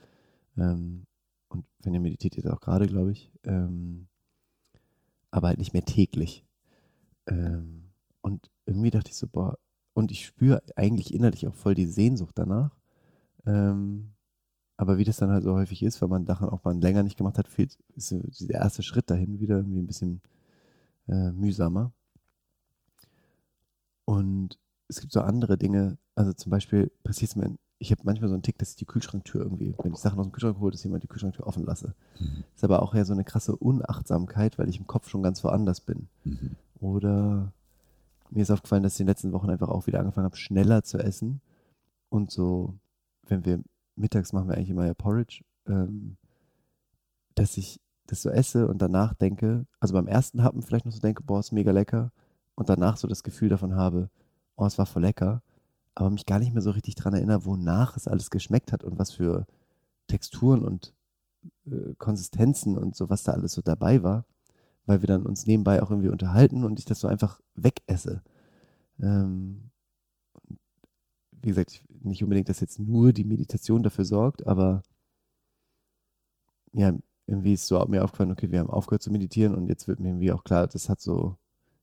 Ähm, 0.57 1.07
und 1.49 1.65
wenn 1.83 1.95
ihr 1.95 2.01
meditiert, 2.01 2.37
jetzt 2.37 2.47
auch 2.47 2.61
gerade, 2.61 2.87
glaube 2.87 3.13
ich. 3.13 3.33
Ähm, 3.45 4.07
aber 5.31 5.49
halt 5.49 5.59
nicht 5.59 5.73
mehr 5.73 5.85
täglich. 5.85 6.45
Ähm, 7.27 7.91
und 8.21 8.51
irgendwie 8.67 8.91
dachte 8.91 9.11
ich 9.11 9.17
so, 9.17 9.27
boah, 9.27 9.59
und 9.95 10.13
ich 10.13 10.27
spüre 10.27 10.63
eigentlich 10.77 11.13
innerlich 11.13 11.47
auch 11.49 11.55
voll 11.55 11.75
die 11.75 11.87
Sehnsucht 11.87 12.39
danach. 12.39 12.77
Ähm, 13.47 14.13
aber 14.77 14.97
wie 14.97 15.05
das 15.05 15.19
dann 15.19 15.31
halt 15.31 15.45
so 15.45 15.55
häufig 15.55 15.83
ist, 15.83 16.01
wenn 16.01 16.09
man 16.09 16.25
Sachen 16.27 16.49
auch 16.49 16.65
mal 16.65 16.77
länger 16.79 17.03
nicht 17.03 17.19
gemacht 17.19 17.37
hat, 17.37 17.49
fehlt, 17.49 17.77
ist 17.97 18.11
dieser 18.11 18.55
erste 18.55 18.83
Schritt 18.83 19.11
dahin 19.11 19.41
wieder 19.41 19.57
irgendwie 19.57 19.81
ein 19.83 19.87
bisschen 19.87 20.23
äh, 21.09 21.33
mühsamer. 21.33 21.93
Und 24.05 24.59
es 24.91 25.01
gibt 25.01 25.13
so 25.13 25.21
andere 25.21 25.57
Dinge, 25.57 25.99
also 26.15 26.33
zum 26.33 26.51
Beispiel 26.51 26.91
passiert 27.05 27.31
es 27.31 27.37
mir, 27.37 27.57
ich 27.79 27.91
habe 27.93 28.03
manchmal 28.05 28.29
so 28.29 28.35
einen 28.35 28.43
Tick, 28.43 28.59
dass 28.59 28.71
ich 28.71 28.77
die 28.77 28.85
Kühlschranktür 28.85 29.43
irgendwie, 29.43 29.75
wenn 29.83 29.93
ich 29.93 29.99
Sachen 29.99 30.19
aus 30.19 30.27
dem 30.27 30.33
Kühlschrank 30.33 30.59
hole, 30.59 30.73
dass 30.73 30.85
jemand 30.85 31.03
die 31.03 31.09
Kühlschranktür 31.09 31.47
offen 31.47 31.65
lasse. 31.65 31.95
Mhm. 32.19 32.45
Ist 32.55 32.65
aber 32.65 32.83
auch 32.83 32.95
ja 32.95 33.05
so 33.05 33.15
eine 33.15 33.25
krasse 33.25 33.57
Unachtsamkeit, 33.57 34.59
weil 34.59 34.69
ich 34.69 34.79
im 34.79 34.87
Kopf 34.87 35.09
schon 35.09 35.23
ganz 35.23 35.43
woanders 35.45 35.81
bin. 35.81 36.09
Mhm. 36.25 36.57
Oder 36.79 37.53
mir 38.29 38.43
ist 38.43 38.51
aufgefallen, 38.51 38.83
dass 38.83 38.95
ich 38.95 39.01
in 39.01 39.07
den 39.07 39.13
letzten 39.13 39.33
Wochen 39.33 39.49
einfach 39.49 39.69
auch 39.69 39.87
wieder 39.87 40.01
angefangen 40.01 40.27
habe, 40.27 40.37
schneller 40.37 40.83
zu 40.83 40.99
essen. 40.99 41.41
Und 42.11 42.31
so, 42.31 42.75
wenn 43.27 43.45
wir 43.47 43.63
mittags 43.97 44.33
machen 44.33 44.49
wir 44.49 44.57
eigentlich 44.57 44.71
immer 44.71 44.87
ja 44.87 44.95
Porridge, 44.95 45.43
ähm, 45.67 46.17
dass 47.35 47.57
ich 47.57 47.81
das 48.07 48.23
so 48.23 48.29
esse 48.29 48.69
und 48.69 48.83
danach 48.83 49.15
denke, 49.15 49.67
also 49.79 49.95
beim 49.95 50.07
ersten 50.07 50.43
Happen 50.43 50.63
vielleicht 50.63 50.85
noch 50.85 50.93
so 50.93 51.01
denke, 51.01 51.23
boah, 51.23 51.41
ist 51.41 51.53
mega 51.53 51.71
lecker. 51.71 52.13
Und 52.57 52.69
danach 52.69 52.99
so 52.99 53.09
das 53.09 53.23
Gefühl 53.23 53.49
davon 53.49 53.75
habe, 53.75 54.11
oh, 54.61 54.67
es 54.67 54.79
war 54.79 54.87
voll 54.87 55.03
lecker. 55.03 55.43
Aber 55.95 56.11
mich 56.11 56.27
gar 56.27 56.39
nicht 56.39 56.53
mehr 56.55 56.63
so 56.63 56.71
richtig 56.71 56.95
daran 56.95 57.15
erinnere, 57.15 57.45
wonach 57.45 57.97
es 57.97 58.09
alles 58.09 58.31
geschmeckt 58.31 58.73
hat 58.73 58.85
und 58.85 58.99
was 58.99 59.13
für 59.13 59.47
Texturen 60.07 60.65
und 60.65 60.95
äh, 61.67 61.95
Konsistenzen 61.99 62.79
und 62.79 62.97
so, 62.97 63.11
was 63.11 63.25
da 63.25 63.33
alles 63.33 63.53
so 63.53 63.63
dabei 63.63 64.03
war 64.03 64.25
weil 64.91 65.03
wir 65.03 65.07
dann 65.07 65.25
uns 65.25 65.47
nebenbei 65.47 65.83
auch 65.83 65.91
irgendwie 65.91 66.09
unterhalten 66.09 66.65
und 66.65 66.81
ich 66.81 66.85
das 66.85 66.99
so 66.99 67.07
einfach 67.07 67.41
wegesse. 67.55 68.23
Ähm, 69.01 69.71
wie 71.31 71.49
gesagt, 71.49 71.85
nicht 72.03 72.25
unbedingt, 72.25 72.49
dass 72.49 72.59
jetzt 72.59 72.81
nur 72.81 73.13
die 73.13 73.25
Meditation 73.25 73.85
dafür 73.85 74.05
sorgt, 74.05 74.47
aber 74.49 74.83
ja, 76.73 76.93
irgendwie 77.27 77.53
ist 77.53 77.69
so 77.69 77.85
mir 77.87 78.03
aufgefallen, 78.03 78.33
okay, 78.33 78.51
wir 78.51 78.59
haben 78.59 78.71
aufgehört 78.71 79.03
zu 79.03 79.13
meditieren 79.13 79.55
und 79.55 79.69
jetzt 79.69 79.87
wird 79.87 80.01
mir 80.01 80.09
irgendwie 80.09 80.33
auch 80.33 80.43
klar, 80.43 80.67
das 80.67 80.89
hat 80.89 81.01
so, 81.01 81.37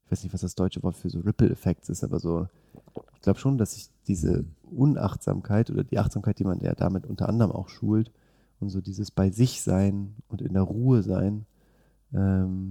ich 0.07 0.11
weiß 0.11 0.23
nicht, 0.23 0.33
was 0.33 0.39
das 0.39 0.55
deutsche 0.55 0.81
Wort 0.83 0.95
für 0.95 1.09
so 1.09 1.19
Ripple-Effekt 1.19 1.89
ist, 1.89 2.01
aber 2.01 2.19
so, 2.19 2.47
ich 3.13 3.21
glaube 3.21 3.39
schon, 3.39 3.57
dass 3.57 3.73
sich 3.73 3.89
diese 4.07 4.45
Unachtsamkeit 4.63 5.69
oder 5.69 5.83
die 5.83 5.99
Achtsamkeit, 5.99 6.39
die 6.39 6.45
man 6.45 6.61
ja 6.61 6.73
damit 6.75 7.05
unter 7.05 7.27
anderem 7.27 7.51
auch 7.51 7.67
schult 7.67 8.09
und 8.61 8.69
so 8.69 8.79
dieses 8.79 9.11
bei 9.11 9.29
sich 9.31 9.61
sein 9.61 10.15
und 10.29 10.41
in 10.41 10.53
der 10.53 10.61
Ruhe 10.61 11.03
sein, 11.03 11.45
ähm, 12.13 12.69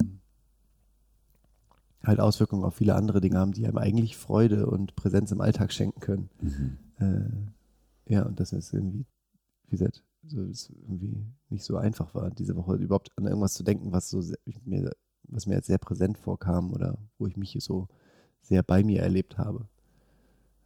halt 2.02 2.20
Auswirkungen 2.20 2.64
auf 2.64 2.76
viele 2.76 2.94
andere 2.94 3.20
Dinge 3.20 3.38
haben, 3.38 3.52
die 3.52 3.66
einem 3.66 3.76
eigentlich 3.76 4.16
Freude 4.16 4.66
und 4.66 4.96
Präsenz 4.96 5.30
im 5.30 5.42
Alltag 5.42 5.74
schenken 5.74 6.00
können. 6.00 6.30
Mhm. 6.40 6.78
Äh, 6.98 8.14
ja, 8.14 8.22
und 8.22 8.40
das 8.40 8.54
ist 8.54 8.72
irgendwie, 8.72 9.04
wie 9.66 9.76
gesagt, 9.76 10.02
so, 10.26 10.42
das 10.42 10.70
irgendwie 10.70 11.22
nicht 11.50 11.64
so 11.64 11.76
einfach 11.76 12.14
war, 12.14 12.30
diese 12.30 12.56
Woche 12.56 12.76
überhaupt 12.76 13.12
an 13.16 13.26
irgendwas 13.26 13.52
zu 13.52 13.62
denken, 13.62 13.92
was 13.92 14.08
so 14.08 14.22
sehr, 14.22 14.38
mir, 14.64 14.90
was 15.28 15.46
mir 15.46 15.56
als 15.56 15.66
sehr 15.66 15.78
präsent 15.78 16.18
vorkam 16.18 16.72
oder 16.72 16.98
wo 17.18 17.26
ich 17.26 17.36
mich 17.36 17.56
so 17.60 17.88
sehr 18.42 18.62
bei 18.62 18.84
mir 18.84 19.02
erlebt 19.02 19.38
habe. 19.38 19.66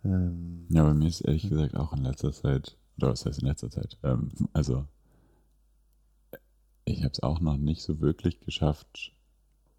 Ähm, 0.05 0.67
ja, 0.69 0.85
bei 0.85 0.95
mir 0.95 1.09
ist 1.09 1.21
ehrlich 1.21 1.49
gesagt 1.49 1.77
auch 1.77 1.93
in 1.93 2.03
letzter 2.03 2.33
Zeit, 2.33 2.77
oder 2.97 3.11
was 3.11 3.25
heißt 3.25 3.41
in 3.41 3.49
letzter 3.49 3.71
Zeit, 3.71 3.99
ähm, 4.03 4.31
also 4.53 4.85
ich 6.85 7.03
habe 7.03 7.13
es 7.13 7.23
auch 7.23 7.41
noch 7.41 7.57
nicht 7.57 7.83
so 7.83 8.01
wirklich 8.01 8.41
geschafft, 8.41 9.13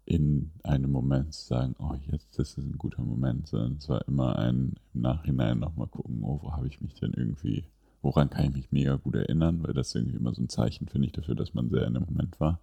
in 0.04 0.50
einem 0.64 0.90
Moment 0.90 1.32
zu 1.32 1.46
sagen, 1.46 1.76
oh, 1.78 1.94
jetzt, 2.10 2.38
das 2.38 2.50
ist 2.50 2.58
ein 2.58 2.78
guter 2.78 3.02
Moment, 3.02 3.46
sondern 3.46 3.76
es 3.76 3.88
war 3.88 4.06
immer 4.08 4.36
ein 4.36 4.74
im 4.94 5.00
Nachhinein 5.00 5.60
nochmal 5.60 5.86
gucken, 5.86 6.22
oh, 6.22 6.40
wo 6.42 6.52
habe 6.52 6.66
ich 6.66 6.80
mich 6.80 6.94
denn 6.94 7.12
irgendwie, 7.12 7.64
woran 8.02 8.30
kann 8.30 8.46
ich 8.46 8.52
mich 8.52 8.72
mega 8.72 8.96
gut 8.96 9.14
erinnern, 9.14 9.62
weil 9.62 9.74
das 9.74 9.94
irgendwie 9.94 10.16
immer 10.16 10.34
so 10.34 10.42
ein 10.42 10.48
Zeichen, 10.48 10.88
finde 10.88 11.06
ich, 11.06 11.12
dafür, 11.12 11.34
dass 11.34 11.54
man 11.54 11.70
sehr 11.70 11.86
in 11.86 11.94
dem 11.94 12.04
Moment 12.04 12.40
war. 12.40 12.60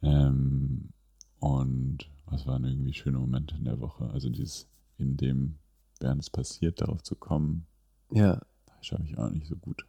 Ähm, 0.00 0.88
und 1.40 2.08
was 2.26 2.46
waren 2.46 2.64
irgendwie 2.64 2.94
schöne 2.94 3.18
Momente 3.18 3.54
in 3.56 3.64
der 3.64 3.80
Woche? 3.80 4.10
Also 4.10 4.28
dieses, 4.28 4.66
in 4.98 5.16
dem, 5.16 5.56
während 6.00 6.22
es 6.22 6.30
passiert, 6.30 6.80
darauf 6.80 7.02
zu 7.02 7.16
kommen, 7.16 7.66
ja. 8.10 8.40
schaffe 8.80 9.04
ich 9.04 9.16
auch 9.18 9.30
nicht 9.30 9.46
so 9.46 9.56
gut. 9.56 9.86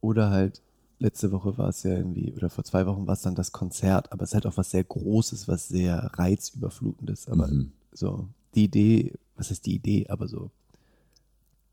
Oder 0.00 0.30
halt 0.30 0.62
letzte 0.98 1.32
Woche 1.32 1.58
war 1.58 1.68
es 1.68 1.82
ja 1.82 1.96
irgendwie, 1.96 2.32
oder 2.32 2.48
vor 2.48 2.64
zwei 2.64 2.86
Wochen 2.86 3.06
war 3.06 3.14
es 3.14 3.22
dann 3.22 3.34
das 3.34 3.52
Konzert, 3.52 4.12
aber 4.12 4.22
es 4.22 4.30
ist 4.30 4.34
halt 4.34 4.46
auch 4.46 4.56
was 4.56 4.70
sehr 4.70 4.84
Großes, 4.84 5.48
was 5.48 5.68
sehr 5.68 6.10
reizüberflutendes. 6.14 7.28
Aber 7.28 7.48
mhm. 7.48 7.72
so, 7.92 8.28
die 8.54 8.64
Idee, 8.64 9.12
was 9.36 9.50
ist 9.50 9.66
die 9.66 9.74
Idee? 9.74 10.06
Aber 10.08 10.28
so, 10.28 10.50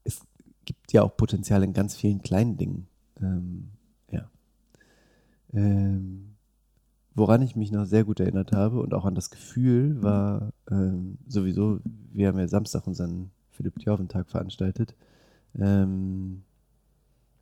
es 0.03 0.21
gibt 0.65 0.91
ja 0.91 1.03
auch 1.03 1.15
Potenzial 1.15 1.63
in 1.63 1.73
ganz 1.73 1.95
vielen 1.95 2.21
kleinen 2.21 2.57
Dingen. 2.57 2.87
Ähm, 3.21 3.69
ja. 4.11 4.29
Ähm, 5.53 6.32
woran 7.15 7.41
ich 7.41 7.55
mich 7.55 7.71
noch 7.71 7.85
sehr 7.85 8.03
gut 8.03 8.19
erinnert 8.19 8.51
habe 8.51 8.79
und 8.81 8.93
auch 8.93 9.05
an 9.05 9.15
das 9.15 9.29
Gefühl 9.29 10.01
war 10.01 10.51
ähm, 10.69 11.17
sowieso, 11.27 11.79
wir 12.11 12.27
haben 12.27 12.39
ja 12.39 12.47
Samstag 12.47 12.87
unseren 12.87 13.31
Philipp 13.51 13.79
Thjörven-Tag 13.79 14.29
veranstaltet. 14.29 14.95
Ähm, 15.55 16.43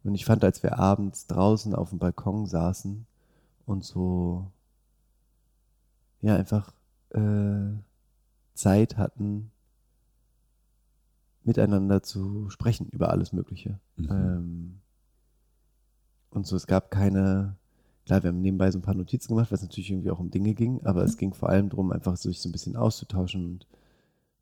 und 0.04 0.16
ich 0.16 0.26
fand, 0.26 0.44
als 0.44 0.64
wir 0.64 0.80
abends 0.80 1.28
draußen 1.28 1.74
auf 1.76 1.90
dem 1.90 2.00
Balkon 2.00 2.46
saßen 2.46 3.06
und 3.66 3.84
so, 3.84 4.52
ja, 6.22 6.36
einfach 6.36 6.74
äh, 7.12 7.74
Zeit 8.54 8.98
hatten, 8.98 9.52
miteinander 11.44 12.04
zu 12.04 12.50
sprechen 12.50 12.88
über 12.90 13.10
alles 13.10 13.34
Mögliche. 13.34 13.80
Mhm. 13.96 14.10
Ähm, 14.12 14.80
und 16.30 16.48
so, 16.48 16.56
es 16.56 16.68
gab 16.68 16.92
keine, 16.92 17.56
klar, 18.12 18.24
wir 18.24 18.28
haben 18.28 18.42
nebenbei 18.42 18.70
so 18.70 18.78
ein 18.78 18.82
paar 18.82 18.94
Notizen 18.94 19.30
gemacht, 19.30 19.54
was 19.54 19.62
natürlich 19.62 19.90
irgendwie 19.90 20.12
auch 20.12 20.20
um 20.20 20.32
Dinge 20.32 20.54
ging, 20.54 20.82
aber 20.84 21.06
es 21.06 21.16
ging 21.16 21.34
vor 21.34 21.48
allem 21.48 21.70
darum, 21.70 21.94
einfach 21.94 22.18
sich 22.18 22.42
so 22.42 22.50
ein 22.50 22.52
bisschen 22.52 22.76
auszutauschen 22.76 23.46
und 23.46 23.68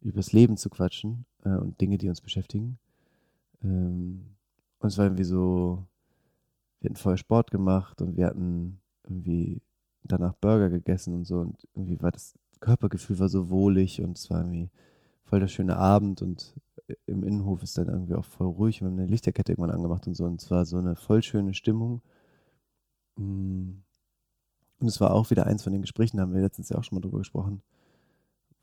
übers 0.01 0.33
Leben 0.33 0.57
zu 0.57 0.71
quatschen 0.71 1.25
äh, 1.43 1.51
und 1.51 1.79
Dinge, 1.79 1.99
die 1.99 2.09
uns 2.09 2.19
beschäftigen. 2.19 2.79
Ähm, 3.63 4.25
und 4.79 4.87
es 4.87 4.97
war 4.97 5.05
irgendwie 5.05 5.23
so, 5.23 5.85
wir 6.81 6.89
hatten 6.89 6.95
vorher 6.95 7.17
Sport 7.17 7.51
gemacht 7.51 8.01
und 8.01 8.17
wir 8.17 8.25
hatten 8.25 8.79
irgendwie 9.03 9.61
danach 10.03 10.33
Burger 10.33 10.71
gegessen 10.71 11.13
und 11.13 11.25
so. 11.25 11.41
Und 11.41 11.67
irgendwie 11.75 12.01
war 12.01 12.09
das 12.09 12.33
Körpergefühl 12.61 13.19
war 13.19 13.29
so 13.29 13.51
wohlig 13.51 14.01
und 14.01 14.17
es 14.17 14.31
war 14.31 14.39
irgendwie 14.39 14.71
voll 15.25 15.41
der 15.41 15.47
schöne 15.47 15.77
Abend 15.77 16.23
und 16.23 16.55
im 17.05 17.23
Innenhof 17.23 17.61
ist 17.61 17.77
dann 17.77 17.87
irgendwie 17.87 18.15
auch 18.15 18.25
voll 18.25 18.47
ruhig. 18.47 18.81
Wir 18.81 18.87
haben 18.87 18.97
eine 18.97 19.05
Lichterkette 19.05 19.51
irgendwann 19.51 19.75
angemacht 19.75 20.07
und 20.07 20.15
so. 20.15 20.25
Und 20.25 20.41
es 20.41 20.49
war 20.49 20.65
so 20.65 20.77
eine 20.77 20.95
voll 20.95 21.21
schöne 21.21 21.53
Stimmung. 21.53 22.01
Mm. 23.19 23.81
Und 24.79 24.87
es 24.87 25.01
war 25.01 25.13
auch 25.13 25.29
wieder 25.29 25.45
eins 25.45 25.63
von 25.63 25.73
den 25.73 25.81
Gesprächen, 25.81 26.17
da 26.17 26.23
haben 26.23 26.33
wir 26.33 26.41
letztens 26.41 26.69
ja 26.69 26.77
auch 26.77 26.83
schon 26.83 26.95
mal 26.95 27.01
drüber 27.01 27.17
gesprochen, 27.17 27.61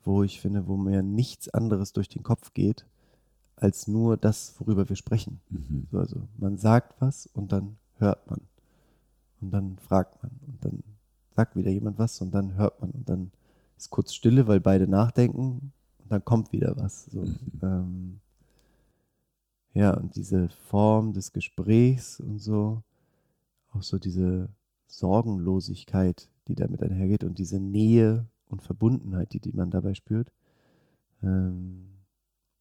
wo 0.03 0.23
ich 0.23 0.41
finde, 0.41 0.67
wo 0.67 0.75
mir 0.75 1.03
nichts 1.03 1.47
anderes 1.49 1.93
durch 1.93 2.09
den 2.09 2.23
Kopf 2.23 2.53
geht, 2.53 2.87
als 3.55 3.87
nur 3.87 4.17
das, 4.17 4.55
worüber 4.59 4.89
wir 4.89 4.95
sprechen. 4.95 5.41
Mhm. 5.49 5.87
Also 5.91 6.27
man 6.37 6.57
sagt 6.57 6.99
was 7.01 7.27
und 7.27 7.51
dann 7.51 7.77
hört 7.97 8.27
man. 8.29 8.41
Und 9.41 9.51
dann 9.51 9.77
fragt 9.77 10.23
man. 10.23 10.31
Und 10.47 10.65
dann 10.65 10.83
sagt 11.35 11.55
wieder 11.55 11.69
jemand 11.69 11.99
was 11.99 12.19
und 12.21 12.31
dann 12.31 12.55
hört 12.55 12.81
man. 12.81 12.89
Und 12.91 13.07
dann 13.07 13.31
ist 13.77 13.91
kurz 13.91 14.13
Stille, 14.13 14.47
weil 14.47 14.59
beide 14.59 14.87
nachdenken 14.87 15.71
und 15.99 16.11
dann 16.11 16.25
kommt 16.25 16.51
wieder 16.51 16.75
was. 16.77 17.05
So. 17.05 17.21
Mhm. 17.21 17.37
Ähm, 17.61 18.19
ja, 19.73 19.93
und 19.93 20.15
diese 20.15 20.49
Form 20.49 21.13
des 21.13 21.31
Gesprächs 21.31 22.19
und 22.19 22.39
so, 22.39 22.81
auch 23.73 23.83
so 23.83 23.97
diese 23.97 24.49
Sorgenlosigkeit, 24.87 26.29
die 26.47 26.55
damit 26.55 26.81
einhergeht 26.81 27.23
und 27.23 27.37
diese 27.37 27.59
Nähe 27.59 28.27
und 28.47 28.61
Verbundenheit, 28.61 29.33
die, 29.33 29.39
die 29.39 29.51
man 29.51 29.69
dabei 29.69 29.93
spürt, 29.93 30.31
ähm, 31.21 31.89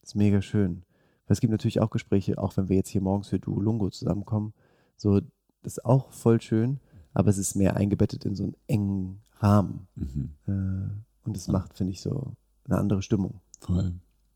ist 0.03 0.17
mega 0.17 0.43
schön. 0.43 0.83
Weil 1.27 1.35
es 1.35 1.41
gibt 1.41 1.51
natürlich 1.51 1.81
auch 1.81 1.91
Gespräche, 1.91 2.39
auch 2.39 2.57
wenn 2.57 2.69
wir 2.69 2.77
jetzt 2.77 2.91
hier 2.91 3.01
morgens 3.01 3.29
für 3.29 3.39
Duolungo 3.39 3.91
zusammenkommen, 3.91 4.53
so, 4.97 5.21
das 5.63 5.79
ist 5.79 5.85
auch 5.85 6.13
voll 6.13 6.41
schön, 6.41 6.81
aber 7.13 7.31
es 7.31 7.39
ist 7.39 7.55
mehr 7.55 7.77
eingebettet 7.77 8.25
in 8.25 8.35
so 8.35 8.45
einen 8.45 8.57
engen 8.67 9.21
Rahmen. 9.39 9.89
Mhm. 9.95 10.31
Äh, 10.47 11.27
und 11.27 11.37
es 11.37 11.49
macht, 11.49 11.77
finde 11.77 11.93
ich, 11.93 12.01
so 12.01 12.33
eine 12.65 12.79
andere 12.79 13.03
Stimmung. 13.03 13.41
Voll. 13.61 13.95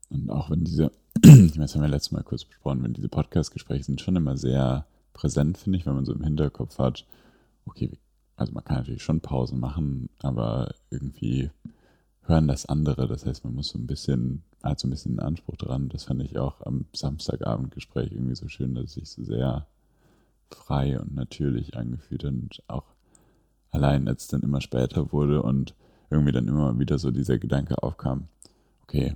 Und 0.09 0.29
auch 0.29 0.49
wenn 0.49 0.63
diese, 0.63 0.91
ich 1.23 1.57
weiß, 1.57 1.75
haben 1.75 1.81
wir 1.81 1.87
letztes 1.87 2.11
Mal 2.11 2.23
kurz 2.23 2.43
besprochen, 2.43 2.83
wenn 2.83 2.93
diese 2.93 3.09
Podcast-Gespräche 3.09 3.83
sind 3.83 4.01
schon 4.01 4.15
immer 4.15 4.37
sehr 4.37 4.85
präsent, 5.13 5.57
finde 5.57 5.77
ich, 5.77 5.85
wenn 5.85 5.95
man 5.95 6.05
so 6.05 6.13
im 6.13 6.23
Hinterkopf 6.23 6.77
hat, 6.77 7.05
okay, 7.65 7.91
also 8.35 8.53
man 8.53 8.63
kann 8.63 8.77
natürlich 8.77 9.03
schon 9.03 9.21
Pausen 9.21 9.59
machen, 9.59 10.09
aber 10.19 10.73
irgendwie 10.89 11.51
hören 12.23 12.47
das 12.47 12.65
andere. 12.65 13.07
Das 13.07 13.25
heißt, 13.25 13.43
man 13.43 13.53
muss 13.53 13.69
so 13.69 13.77
ein 13.77 13.87
bisschen, 13.87 14.43
hat 14.63 14.79
so 14.79 14.87
ein 14.87 14.91
bisschen 14.91 15.19
einen 15.19 15.27
Anspruch 15.27 15.57
dran. 15.57 15.89
Das 15.89 16.05
fand 16.05 16.23
ich 16.23 16.37
auch 16.37 16.61
am 16.65 16.85
Samstagabendgespräch 16.93 18.11
irgendwie 18.11 18.35
so 18.35 18.47
schön, 18.47 18.75
dass 18.75 18.85
es 18.85 18.93
sich 18.93 19.09
so 19.09 19.23
sehr 19.23 19.67
frei 20.49 20.99
und 20.99 21.15
natürlich 21.15 21.77
angefühlt 21.77 22.25
und 22.25 22.61
auch 22.67 22.85
allein 23.71 24.07
als 24.07 24.23
es 24.23 24.27
dann 24.27 24.41
immer 24.41 24.61
später 24.61 25.11
wurde 25.11 25.41
und 25.41 25.75
irgendwie 26.09 26.33
dann 26.33 26.47
immer 26.47 26.77
wieder 26.77 26.97
so 26.97 27.09
dieser 27.09 27.37
Gedanke 27.39 27.81
aufkam, 27.81 28.27
okay, 28.83 29.15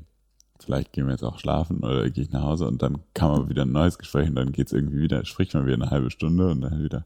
vielleicht 0.60 0.94
gehen 0.94 1.06
wir 1.06 1.12
jetzt 1.12 1.24
auch 1.24 1.40
schlafen 1.40 1.80
oder 1.84 2.10
gehe 2.10 2.24
ich 2.24 2.32
nach 2.32 2.44
Hause 2.44 2.68
und 2.68 2.82
dann 2.82 3.00
kam 3.14 3.32
aber 3.32 3.50
wieder 3.50 3.64
ein 3.64 3.72
neues 3.72 3.98
Gespräch 3.98 4.30
und 4.30 4.36
dann 4.36 4.52
geht 4.52 4.68
es 4.68 4.74
irgendwie 4.74 5.02
wieder, 5.02 5.26
spricht 5.26 5.54
man 5.54 5.66
wieder 5.66 5.76
eine 5.76 5.90
halbe 5.90 6.12
Stunde 6.12 6.50
und 6.50 6.62
dann 6.62 6.84
wieder, 6.84 7.06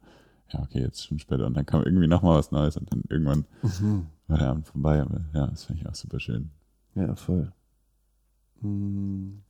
ja, 0.49 0.61
okay, 0.61 0.81
jetzt 0.81 1.05
schon 1.05 1.19
später 1.19 1.45
und 1.45 1.55
dann 1.55 1.65
kam 1.65 1.83
irgendwie 1.83 2.07
nochmal 2.07 2.37
was 2.37 2.51
Neues 2.51 2.77
und 2.77 2.91
dann 2.91 3.03
irgendwann 3.09 3.45
mhm. 3.61 4.07
war 4.27 4.37
der 4.37 4.49
Abend 4.49 4.67
vorbei. 4.67 5.01
Aber 5.01 5.21
ja, 5.33 5.47
das 5.47 5.65
fand 5.65 5.79
ich 5.79 5.87
auch 5.87 5.95
super 5.95 6.19
schön. 6.19 6.51
Ja, 6.95 7.15
voll. 7.15 7.51
Hm. 8.61 9.41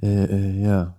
Äh, 0.00 0.24
äh, 0.24 0.62
ja. 0.62 0.96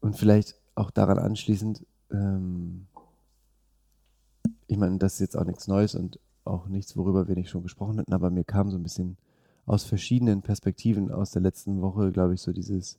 Und 0.00 0.16
vielleicht 0.16 0.56
auch 0.74 0.90
daran 0.90 1.18
anschließend, 1.18 1.84
ähm, 2.10 2.86
ich 4.66 4.76
meine, 4.76 4.98
das 4.98 5.14
ist 5.14 5.20
jetzt 5.20 5.36
auch 5.36 5.44
nichts 5.44 5.68
Neues 5.68 5.94
und 5.94 6.18
auch 6.44 6.68
nichts, 6.68 6.96
worüber 6.96 7.28
wir 7.28 7.34
nicht 7.34 7.50
schon 7.50 7.62
gesprochen 7.62 7.98
hatten, 7.98 8.12
aber 8.12 8.30
mir 8.30 8.44
kam 8.44 8.70
so 8.70 8.76
ein 8.76 8.82
bisschen 8.82 9.16
aus 9.66 9.84
verschiedenen 9.84 10.42
Perspektiven 10.42 11.10
aus 11.10 11.30
der 11.30 11.42
letzten 11.42 11.80
Woche, 11.80 12.12
glaube 12.12 12.34
ich, 12.34 12.40
so 12.40 12.52
dieses, 12.52 12.98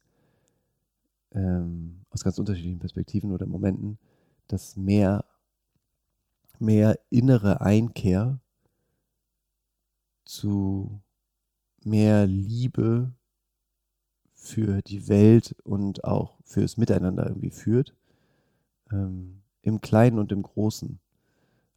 ähm, 1.32 2.02
aus 2.10 2.24
ganz 2.24 2.40
unterschiedlichen 2.40 2.80
Perspektiven 2.80 3.32
oder 3.32 3.46
Momenten, 3.46 3.98
dass 4.48 4.78
mehr, 4.78 5.26
mehr 6.60 7.00
innere 7.10 7.62
Einkehr 7.62 8.40
zu 10.26 11.02
mehr 11.84 12.26
Liebe 12.28 13.12
für 14.34 14.82
die 14.82 15.08
Welt 15.08 15.56
und 15.64 16.04
auch 16.04 16.38
fürs 16.44 16.78
Miteinander 16.78 17.28
irgendwie 17.28 17.52
führt. 17.52 17.96
Ähm, 18.92 19.42
Im 19.62 19.82
Kleinen 19.82 20.20
und 20.20 20.32
im 20.32 20.44
Großen. 20.44 21.00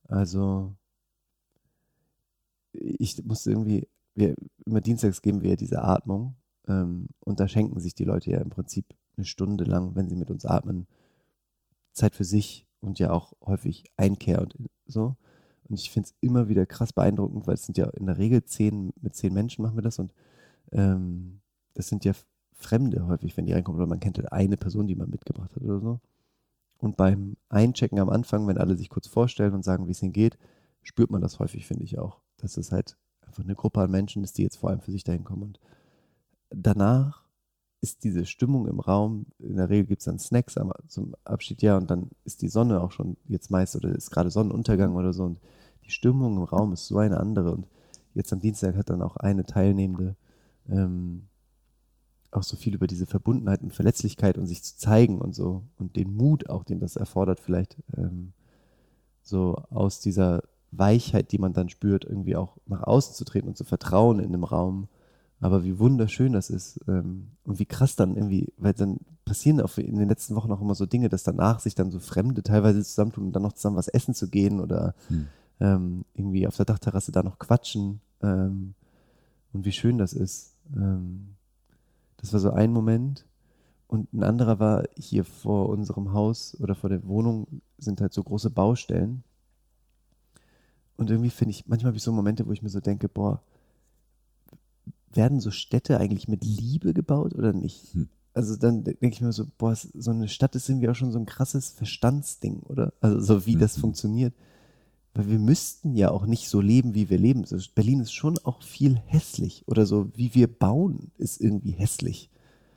Also 0.09 0.74
ich 2.81 3.25
musste 3.25 3.51
irgendwie, 3.51 3.89
wir, 4.15 4.35
immer 4.65 4.81
dienstags 4.81 5.23
geben 5.23 5.43
wir 5.43 5.51
ja 5.51 5.57
diese 5.57 5.83
Atmung 5.83 6.37
ähm, 6.69 7.09
und 7.21 7.41
da 7.41 7.49
schenken 7.49 7.81
sich 7.81 7.95
die 7.95 8.05
Leute 8.05 8.31
ja 8.31 8.41
im 8.41 8.51
Prinzip 8.51 8.87
eine 9.17 9.25
Stunde 9.25 9.65
lang, 9.65 9.95
wenn 9.95 10.09
sie 10.09 10.17
mit 10.17 10.31
uns 10.31 10.45
atmen, 10.45 10.87
Zeit 11.93 12.15
für 12.15 12.25
sich 12.25 12.67
und 12.81 12.99
ja 12.99 13.11
auch 13.11 13.33
häufig 13.45 13.85
Einkehr 13.97 14.41
und 14.41 14.55
so. 14.87 15.17
Und 15.69 15.81
ich 15.81 15.91
finde 15.91 16.09
es 16.09 16.15
immer 16.21 16.49
wieder 16.49 16.67
krass 16.67 16.93
beeindruckend, 16.93 17.47
weil 17.47 17.55
es 17.55 17.65
sind 17.65 17.79
ja 17.79 17.89
in 17.91 18.07
der 18.07 18.19
Regel 18.19 18.45
zehn, 18.45 18.93
mit 19.01 19.17
zehn 19.17 19.33
Menschen 19.33 19.62
machen 19.62 19.77
wir 19.77 19.83
das 19.83 19.99
und 19.99 20.12
ähm, 20.73 21.41
das 21.75 21.89
sind 21.89 22.05
ja 22.05 22.12
Fremde 22.53 23.07
häufig, 23.07 23.37
wenn 23.37 23.47
die 23.47 23.53
reinkommen 23.53 23.81
oder 23.81 23.89
man 23.89 24.01
kennt 24.01 24.19
halt 24.19 24.33
eine 24.33 24.57
Person, 24.57 24.87
die 24.87 24.95
man 24.95 25.11
mitgebracht 25.11 25.55
hat 25.55 25.62
oder 25.62 25.81
so. 25.81 26.01
Und 26.79 26.97
beim 26.97 27.37
Einchecken 27.49 27.99
am 27.99 28.11
Anfang, 28.11 28.47
wenn 28.47 28.59
alle 28.59 28.77
sich 28.77 28.89
kurz 28.89 29.09
vorstellen 29.09 29.55
und 29.55 29.65
sagen, 29.65 29.87
wie 29.87 29.93
es 29.93 30.03
ihnen 30.03 30.12
geht, 30.12 30.39
spürt 30.83 31.11
man 31.11 31.21
das 31.21 31.39
häufig, 31.39 31.67
finde 31.67 31.85
ich 31.85 31.99
auch. 31.99 32.21
Dass 32.38 32.57
es 32.57 32.72
halt 32.72 32.96
einfach 33.22 33.44
eine 33.44 33.55
Gruppe 33.55 33.81
an 33.81 33.90
Menschen 33.90 34.25
ist, 34.25 34.38
die 34.38 34.42
jetzt 34.42 34.57
vor 34.57 34.70
allem 34.70 34.81
für 34.81 34.92
sich 34.92 35.05
dahin 35.05 35.25
kommen. 35.25 35.42
Und 35.42 35.61
danach 36.51 37.27
ist 37.81 38.05
diese 38.05 38.27
Stimmung 38.27 38.66
im 38.66 38.81
Raum, 38.81 39.27
in 39.38 39.57
der 39.57 39.68
Regel 39.68 39.87
gibt 39.87 40.01
es 40.01 40.07
dann 40.07 40.18
Snacks 40.18 40.57
am, 40.57 40.72
zum 40.88 41.14
Abschied, 41.25 41.62
ja, 41.62 41.77
und 41.77 41.90
dann 41.90 42.11
ist 42.25 42.42
die 42.42 42.49
Sonne 42.49 42.81
auch 42.81 42.90
schon 42.90 43.16
jetzt 43.29 43.51
meist 43.51 43.77
oder 43.77 43.90
ist 43.90 44.11
gerade 44.11 44.31
Sonnenuntergang 44.31 44.94
oder 44.96 45.12
so 45.12 45.25
und 45.25 45.38
die 45.85 45.90
Stimmung 45.90 46.37
im 46.37 46.42
Raum 46.42 46.72
ist 46.72 46.87
so 46.87 46.99
eine 46.99 47.20
andere 47.20 47.53
und 47.53 47.66
jetzt 48.14 48.33
am 48.33 48.40
Dienstag 48.40 48.77
hat 48.77 48.90
dann 48.90 49.03
auch 49.03 49.16
eine 49.16 49.44
Teilnehmende 49.44 50.16
ähm, 50.68 51.29
auch 52.31 52.42
so 52.42 52.57
viel 52.57 52.75
über 52.75 52.87
diese 52.87 53.07
Verbundenheit 53.07 53.62
und 53.62 53.72
Verletzlichkeit 53.72 54.37
und 54.37 54.46
sich 54.46 54.62
zu 54.62 54.77
zeigen 54.77 55.20
und 55.20 55.35
so 55.35 55.62
und 55.79 55.96
den 55.96 56.14
Mut 56.14 56.49
auch, 56.51 56.64
den 56.64 56.81
das 56.81 56.96
erfordert, 56.96 57.40
vielleicht 57.40 57.77
ähm, 57.96 58.33
so 59.22 59.55
aus 59.70 60.01
dieser 60.01 60.42
Weichheit, 60.72 61.33
die 61.33 61.38
man 61.38 61.52
dann 61.52 61.68
spürt, 61.68 62.05
irgendwie 62.05 62.37
auch 62.37 62.57
nach 62.66 62.83
außen 62.83 63.14
zu 63.14 63.24
treten 63.24 63.48
und 63.48 63.57
zu 63.57 63.64
vertrauen 63.64 64.18
in 64.18 64.33
dem 64.33 64.44
Raum. 64.44 64.88
Aber 65.40 65.64
wie 65.64 65.79
wunderschön 65.79 66.33
das 66.33 66.48
ist 66.48 66.81
ähm, 66.88 67.29
und 67.44 67.59
wie 67.59 67.66
krass 67.66 67.94
dann 67.94 68.16
irgendwie, 68.16 68.52
weil 68.57 68.72
dann 68.72 68.98
passieren 69.24 69.61
auch 69.61 69.76
in 69.76 69.98
den 69.98 70.09
letzten 70.09 70.35
Wochen 70.35 70.50
auch 70.50 70.62
immer 70.62 70.74
so 70.74 70.87
Dinge, 70.87 71.09
dass 71.09 71.24
danach 71.24 71.61
sich 71.61 71.74
dann 71.74 71.90
so 71.90 71.98
Fremde 71.98 72.42
teilweise 72.42 72.83
zusammentun 72.83 73.26
und 73.26 73.33
dann 73.33 73.42
noch 73.42 73.52
zusammen 73.52 73.76
was 73.76 73.88
essen 73.88 74.14
zu 74.14 74.29
gehen 74.29 74.61
oder 74.61 74.94
hm. 75.09 75.26
ähm, 75.61 76.05
irgendwie 76.14 76.46
auf 76.46 76.57
der 76.57 76.64
Dachterrasse 76.64 77.12
da 77.12 77.22
noch 77.22 77.38
quatschen 77.38 78.00
ähm, 78.22 78.74
und 79.52 79.64
wie 79.66 79.72
schön 79.72 79.98
das 79.98 80.14
ist. 80.14 80.55
Ähm, 80.74 81.35
das 82.16 82.33
war 82.33 82.40
so 82.40 82.50
ein 82.50 82.72
Moment. 82.72 83.26
Und 83.88 84.12
ein 84.12 84.24
anderer 84.24 84.59
war 84.59 84.85
hier 84.96 85.24
vor 85.24 85.68
unserem 85.68 86.12
Haus 86.12 86.57
oder 86.61 86.74
vor 86.74 86.90
der 86.90 87.07
Wohnung 87.07 87.46
sind 87.79 88.00
halt 88.00 88.12
so 88.12 88.22
große 88.22 88.50
Baustellen. 88.50 89.22
Und 90.97 91.11
irgendwie 91.11 91.31
finde 91.31 91.51
ich, 91.51 91.67
manchmal 91.67 91.91
habe 91.91 91.97
ich 91.97 92.03
so 92.03 92.13
Momente, 92.13 92.47
wo 92.47 92.53
ich 92.53 92.63
mir 92.63 92.69
so 92.69 92.81
denke, 92.81 93.09
boah, 93.09 93.43
werden 95.13 95.41
so 95.41 95.51
Städte 95.51 95.99
eigentlich 95.99 96.29
mit 96.29 96.45
Liebe 96.45 96.95
gebaut 96.95 97.35
oder 97.35 97.53
nicht? 97.53 97.95
Hm. 97.95 98.09
Also 98.35 98.57
dann 98.57 98.85
denke 98.85 99.09
ich 99.09 99.21
mir 99.21 99.33
so, 99.33 99.47
boah, 99.59 99.75
so 99.75 100.11
eine 100.11 100.29
Stadt 100.29 100.55
ist 100.57 100.69
irgendwie 100.69 100.89
auch 100.89 100.95
schon 100.95 101.13
so 101.13 101.19
ein 101.19 101.27
krasses 101.27 101.71
Verstandsding, 101.71 102.61
oder? 102.61 102.93
Also 103.01 103.21
so 103.21 103.47
wie 103.47 103.55
hm. 103.55 103.61
das 103.61 103.79
funktioniert. 103.79 104.35
Weil 105.15 105.31
wir 105.31 105.39
müssten 105.39 105.97
ja 105.97 106.11
auch 106.11 106.27
nicht 106.27 106.51
so 106.51 106.61
leben, 106.61 106.95
wie 106.95 107.09
wir 107.09 107.17
leben. 107.17 107.47
Berlin 107.75 108.01
ist 108.01 108.13
schon 108.13 108.39
auch 108.39 108.63
viel 108.63 108.97
hässlich. 109.07 109.65
Oder 109.67 109.87
so, 109.87 110.11
wie 110.15 110.35
wir 110.35 110.47
bauen, 110.47 111.11
ist 111.17 111.41
irgendwie 111.41 111.71
hässlich. 111.71 112.31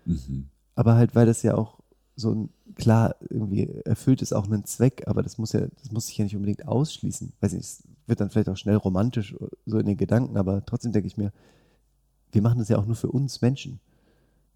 Mhm. 0.05 0.47
Aber 0.73 0.95
halt, 0.95 1.15
weil 1.15 1.25
das 1.25 1.43
ja 1.43 1.55
auch 1.55 1.79
so 2.15 2.33
ein, 2.33 2.49
klar, 2.75 3.15
irgendwie 3.29 3.67
erfüllt 3.83 4.21
es 4.21 4.31
auch 4.31 4.45
einen 4.45 4.63
Zweck, 4.63 5.03
aber 5.07 5.21
das 5.21 5.37
muss 5.37 5.51
ja, 5.51 5.67
das 5.81 5.91
muss 5.91 6.07
sich 6.07 6.17
ja 6.17 6.23
nicht 6.23 6.35
unbedingt 6.35 6.65
ausschließen. 6.65 7.33
Weiß 7.41 7.51
nicht, 7.51 7.83
wird 8.09 8.19
dann 8.19 8.29
vielleicht 8.29 8.49
auch 8.49 8.57
schnell 8.57 8.75
romantisch 8.75 9.35
so 9.65 9.77
in 9.77 9.85
den 9.85 9.97
Gedanken, 9.97 10.37
aber 10.37 10.65
trotzdem 10.65 10.91
denke 10.91 11.07
ich 11.07 11.17
mir, 11.17 11.31
wir 12.31 12.41
machen 12.41 12.59
das 12.59 12.69
ja 12.69 12.77
auch 12.77 12.85
nur 12.85 12.95
für 12.95 13.11
uns 13.11 13.41
Menschen. 13.41 13.79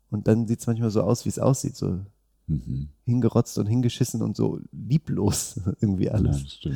Und 0.09 0.27
dann 0.27 0.47
sieht 0.47 0.59
es 0.59 0.67
manchmal 0.67 0.91
so 0.91 1.01
aus, 1.01 1.25
wie 1.25 1.29
es 1.29 1.39
aussieht, 1.39 1.75
so 1.75 1.99
mhm. 2.47 2.89
hingerotzt 3.05 3.57
und 3.57 3.65
hingeschissen 3.65 4.21
und 4.21 4.35
so 4.35 4.59
lieblos 4.71 5.59
irgendwie 5.81 6.09
alles. 6.09 6.59
Ja. 6.61 6.71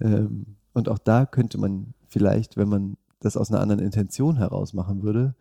Ähm, 0.00 0.56
und 0.72 0.88
auch 0.88 0.98
da 0.98 1.26
könnte 1.26 1.58
man 1.58 1.94
vielleicht, 2.06 2.56
wenn 2.56 2.68
man 2.68 2.96
das 3.20 3.36
aus 3.36 3.50
einer 3.50 3.60
anderen 3.60 3.82
Intention 3.82 4.36
heraus 4.36 4.72
machen 4.72 5.02
würde, 5.02 5.34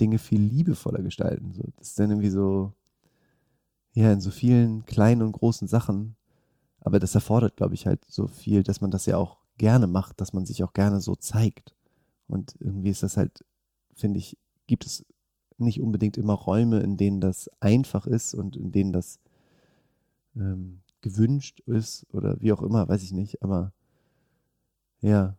Dinge 0.00 0.18
viel 0.18 0.40
liebevoller 0.40 1.02
gestalten. 1.02 1.52
So, 1.52 1.64
das 1.76 1.88
ist 1.88 1.98
dann 1.98 2.10
irgendwie 2.10 2.30
so, 2.30 2.72
ja, 3.94 4.12
in 4.12 4.20
so 4.20 4.30
vielen 4.30 4.84
kleinen 4.84 5.22
und 5.22 5.32
großen 5.32 5.68
Sachen. 5.68 6.16
Aber 6.80 7.00
das 7.00 7.14
erfordert, 7.14 7.56
glaube 7.56 7.74
ich, 7.74 7.86
halt 7.86 8.04
so 8.06 8.28
viel, 8.28 8.62
dass 8.62 8.80
man 8.80 8.90
das 8.90 9.06
ja 9.06 9.16
auch 9.16 9.38
gerne 9.58 9.86
macht, 9.86 10.20
dass 10.20 10.32
man 10.32 10.46
sich 10.46 10.62
auch 10.64 10.72
gerne 10.72 11.00
so 11.00 11.14
zeigt. 11.14 11.74
Und 12.28 12.56
irgendwie 12.60 12.90
ist 12.90 13.02
das 13.02 13.16
halt, 13.16 13.44
finde 13.94 14.18
ich, 14.18 14.36
gibt 14.66 14.86
es 14.86 15.04
nicht 15.58 15.80
unbedingt 15.80 16.16
immer 16.16 16.34
Räume, 16.34 16.80
in 16.80 16.96
denen 16.96 17.20
das 17.20 17.50
einfach 17.60 18.06
ist 18.06 18.34
und 18.34 18.56
in 18.56 18.72
denen 18.72 18.92
das 18.92 19.18
ähm, 20.34 20.82
gewünscht 21.00 21.60
ist 21.66 22.06
oder 22.12 22.40
wie 22.40 22.52
auch 22.52 22.62
immer, 22.62 22.88
weiß 22.88 23.02
ich 23.02 23.12
nicht. 23.12 23.42
Aber 23.42 23.72
ja. 25.00 25.36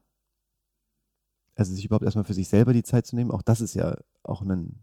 Also 1.56 1.74
sich 1.74 1.86
überhaupt 1.86 2.06
erstmal 2.06 2.26
für 2.26 2.34
sich 2.34 2.48
selber 2.48 2.74
die 2.74 2.84
Zeit 2.84 3.06
zu 3.06 3.16
nehmen, 3.16 3.32
auch 3.32 3.42
das 3.42 3.62
ist 3.62 3.74
ja 3.74 3.98
auch 4.24 4.42
ein 4.42 4.80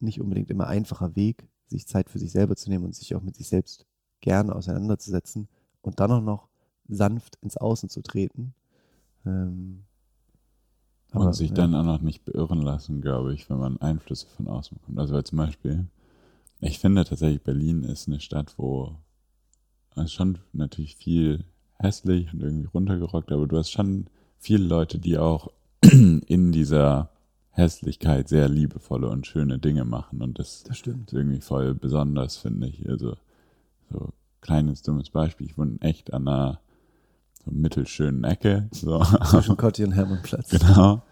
nicht 0.00 0.20
unbedingt 0.20 0.50
immer 0.50 0.66
einfacher 0.66 1.16
Weg, 1.16 1.48
sich 1.66 1.86
Zeit 1.86 2.08
für 2.08 2.18
sich 2.18 2.30
selber 2.30 2.56
zu 2.56 2.70
nehmen 2.70 2.84
und 2.84 2.94
sich 2.94 3.14
auch 3.14 3.22
mit 3.22 3.36
sich 3.36 3.48
selbst 3.48 3.86
gerne 4.20 4.54
auseinanderzusetzen 4.54 5.48
und 5.82 6.00
dann 6.00 6.12
auch 6.12 6.20
noch 6.20 6.48
sanft 6.88 7.36
ins 7.42 7.56
Außen 7.56 7.88
zu 7.88 8.02
treten. 8.02 8.54
Ähm, 9.28 9.84
aber, 11.12 11.26
und 11.26 11.32
sich 11.34 11.50
ja. 11.50 11.56
dann 11.56 11.74
auch 11.74 11.84
noch 11.84 12.00
nicht 12.00 12.24
beirren 12.24 12.60
lassen, 12.60 13.00
glaube 13.00 13.34
ich, 13.34 13.48
wenn 13.48 13.58
man 13.58 13.80
Einflüsse 13.80 14.26
von 14.26 14.48
außen 14.48 14.76
bekommt. 14.78 14.98
Also 14.98 15.14
weil 15.14 15.24
zum 15.24 15.38
Beispiel, 15.38 15.86
ich 16.60 16.78
finde 16.78 17.04
tatsächlich, 17.04 17.42
Berlin 17.42 17.82
ist 17.84 18.08
eine 18.08 18.20
Stadt, 18.20 18.54
wo 18.58 18.96
es 19.96 20.12
schon 20.12 20.38
natürlich 20.52 20.96
viel 20.96 21.44
hässlich 21.78 22.32
und 22.32 22.42
irgendwie 22.42 22.66
runtergerockt, 22.66 23.32
aber 23.32 23.46
du 23.46 23.56
hast 23.56 23.70
schon 23.70 24.06
viele 24.38 24.64
Leute, 24.64 24.98
die 24.98 25.18
auch 25.18 25.50
in 25.82 26.52
dieser 26.52 27.10
Hässlichkeit 27.50 28.28
sehr 28.28 28.48
liebevolle 28.48 29.08
und 29.08 29.26
schöne 29.26 29.58
Dinge 29.58 29.84
machen. 29.84 30.22
Und 30.22 30.38
das, 30.38 30.62
das 30.64 30.78
stimmt. 30.78 31.08
ist 31.08 31.18
irgendwie 31.18 31.40
voll 31.40 31.74
besonders, 31.74 32.36
finde 32.36 32.68
ich. 32.68 32.88
Also, 32.88 33.16
so 33.90 34.12
kleines, 34.40 34.82
dummes 34.82 35.10
Beispiel. 35.10 35.46
Ich 35.46 35.58
wohne 35.58 35.78
echt 35.80 36.12
an 36.12 36.28
einer 36.28 36.60
so 37.44 37.50
mittelschönen 37.50 38.24
Ecke. 38.24 38.68
So. 38.72 39.02
Zwischen 39.24 39.56
Kotti 39.56 39.84
und 39.84 39.92
Hermannplatz. 39.92 40.50
Genau. 40.50 41.02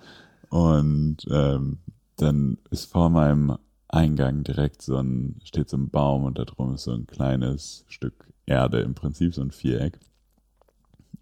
Und 0.49 1.19
ähm, 1.31 1.79
dann 2.17 2.59
ist 2.71 2.91
vor 2.91 3.11
meinem 3.11 3.59
Eingang 3.89 4.45
direkt 4.45 4.83
so 4.83 4.97
ein, 4.97 5.41
steht 5.45 5.69
so 5.69 5.77
ein 5.77 5.91
Baum 5.91 6.25
und 6.25 6.39
da 6.39 6.45
drum 6.45 6.75
ist 6.75 6.85
so 6.85 6.93
ein 6.93 7.07
kleines 7.07 7.85
Stück 7.89 8.33
Erde, 8.47 8.81
im 8.81 8.95
Prinzip 8.95 9.35
so 9.35 9.43
ein 9.43 9.51
Viereck. 9.51 9.99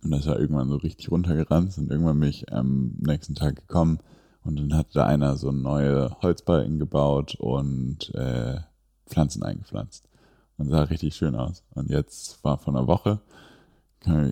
Und 0.03 0.11
das 0.11 0.27
war 0.27 0.39
irgendwann 0.39 0.69
so 0.69 0.77
richtig 0.77 1.11
runtergerannt 1.11 1.77
und 1.79 1.91
irgendwann 1.91 2.21
bin 2.21 2.29
ich 2.29 2.53
am 2.53 2.93
nächsten 2.99 3.35
Tag 3.35 3.57
gekommen 3.57 3.99
und 4.45 4.57
dann 4.59 4.75
hat 4.75 4.89
da 4.95 5.07
einer 5.07 5.37
so 5.37 5.51
neue 5.51 6.15
Holzbalken 6.21 6.79
gebaut 6.79 7.35
und 7.37 8.15
äh, 8.15 8.61
Pflanzen 9.07 9.43
eingepflanzt. 9.43 10.09
Und 10.57 10.69
sah 10.69 10.85
richtig 10.85 11.17
schön 11.17 11.35
aus. 11.35 11.65
Und 11.75 11.91
jetzt 11.91 12.45
war 12.45 12.59
vor 12.59 12.75
einer 12.75 12.87
Woche, 12.87 13.21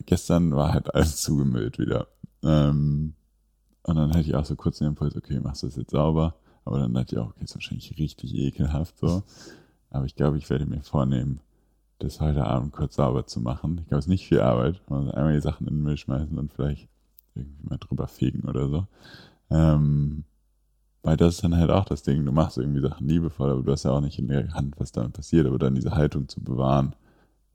gestern 0.06 0.54
war 0.54 0.72
halt 0.72 0.94
alles 0.94 1.16
zugemüllt 1.22 1.78
wieder. 1.78 2.08
Ähm, 2.42 3.14
und 3.82 3.96
dann 3.96 4.10
hatte 4.10 4.20
ich 4.20 4.34
auch 4.34 4.44
so 4.44 4.56
kurz 4.56 4.78
den 4.78 4.88
Impuls, 4.88 5.16
okay, 5.16 5.40
machst 5.40 5.62
du 5.62 5.66
das 5.66 5.76
jetzt 5.76 5.90
sauber? 5.90 6.36
Aber 6.64 6.78
dann 6.78 6.94
dachte 6.94 7.14
ich 7.14 7.20
auch, 7.20 7.30
okay, 7.30 7.44
ist 7.44 7.54
wahrscheinlich 7.54 7.98
richtig 7.98 8.34
ekelhaft 8.34 8.98
so. 8.98 9.22
Aber 9.90 10.06
ich 10.06 10.14
glaube, 10.14 10.38
ich 10.38 10.48
werde 10.48 10.66
mir 10.66 10.82
vornehmen, 10.82 11.40
das 11.98 12.20
heute 12.20 12.44
Abend 12.44 12.72
kurz 12.72 12.96
sauber 12.96 13.26
zu 13.26 13.40
machen. 13.40 13.78
Ich 13.78 13.88
glaube, 13.88 13.98
es 13.98 14.06
ist 14.06 14.10
nicht 14.10 14.26
viel 14.26 14.40
Arbeit. 14.40 14.80
Man 14.88 15.04
muss 15.04 15.14
einmal 15.14 15.34
die 15.34 15.40
Sachen 15.40 15.66
in 15.66 15.74
den 15.74 15.82
Müll 15.82 15.96
schmeißen 15.96 16.38
und 16.38 16.52
vielleicht 16.52 16.88
irgendwie 17.34 17.68
mal 17.68 17.78
drüber 17.78 18.06
fegen 18.06 18.48
oder 18.48 18.68
so. 18.68 18.86
Ähm, 19.50 20.24
weil 21.02 21.16
das 21.16 21.34
ist 21.34 21.44
dann 21.44 21.56
halt 21.56 21.70
auch 21.70 21.84
das 21.84 22.02
Ding, 22.02 22.24
du 22.24 22.32
machst 22.32 22.58
irgendwie 22.58 22.80
Sachen 22.80 23.08
liebevoll, 23.08 23.50
aber 23.50 23.62
du 23.62 23.72
hast 23.72 23.84
ja 23.84 23.90
auch 23.90 24.00
nicht 24.00 24.18
in 24.18 24.28
der 24.28 24.54
Hand, 24.54 24.78
was 24.78 24.92
damit 24.92 25.14
passiert, 25.14 25.46
aber 25.46 25.58
dann 25.58 25.74
diese 25.74 25.92
Haltung 25.92 26.28
zu 26.28 26.40
bewahren, 26.40 26.94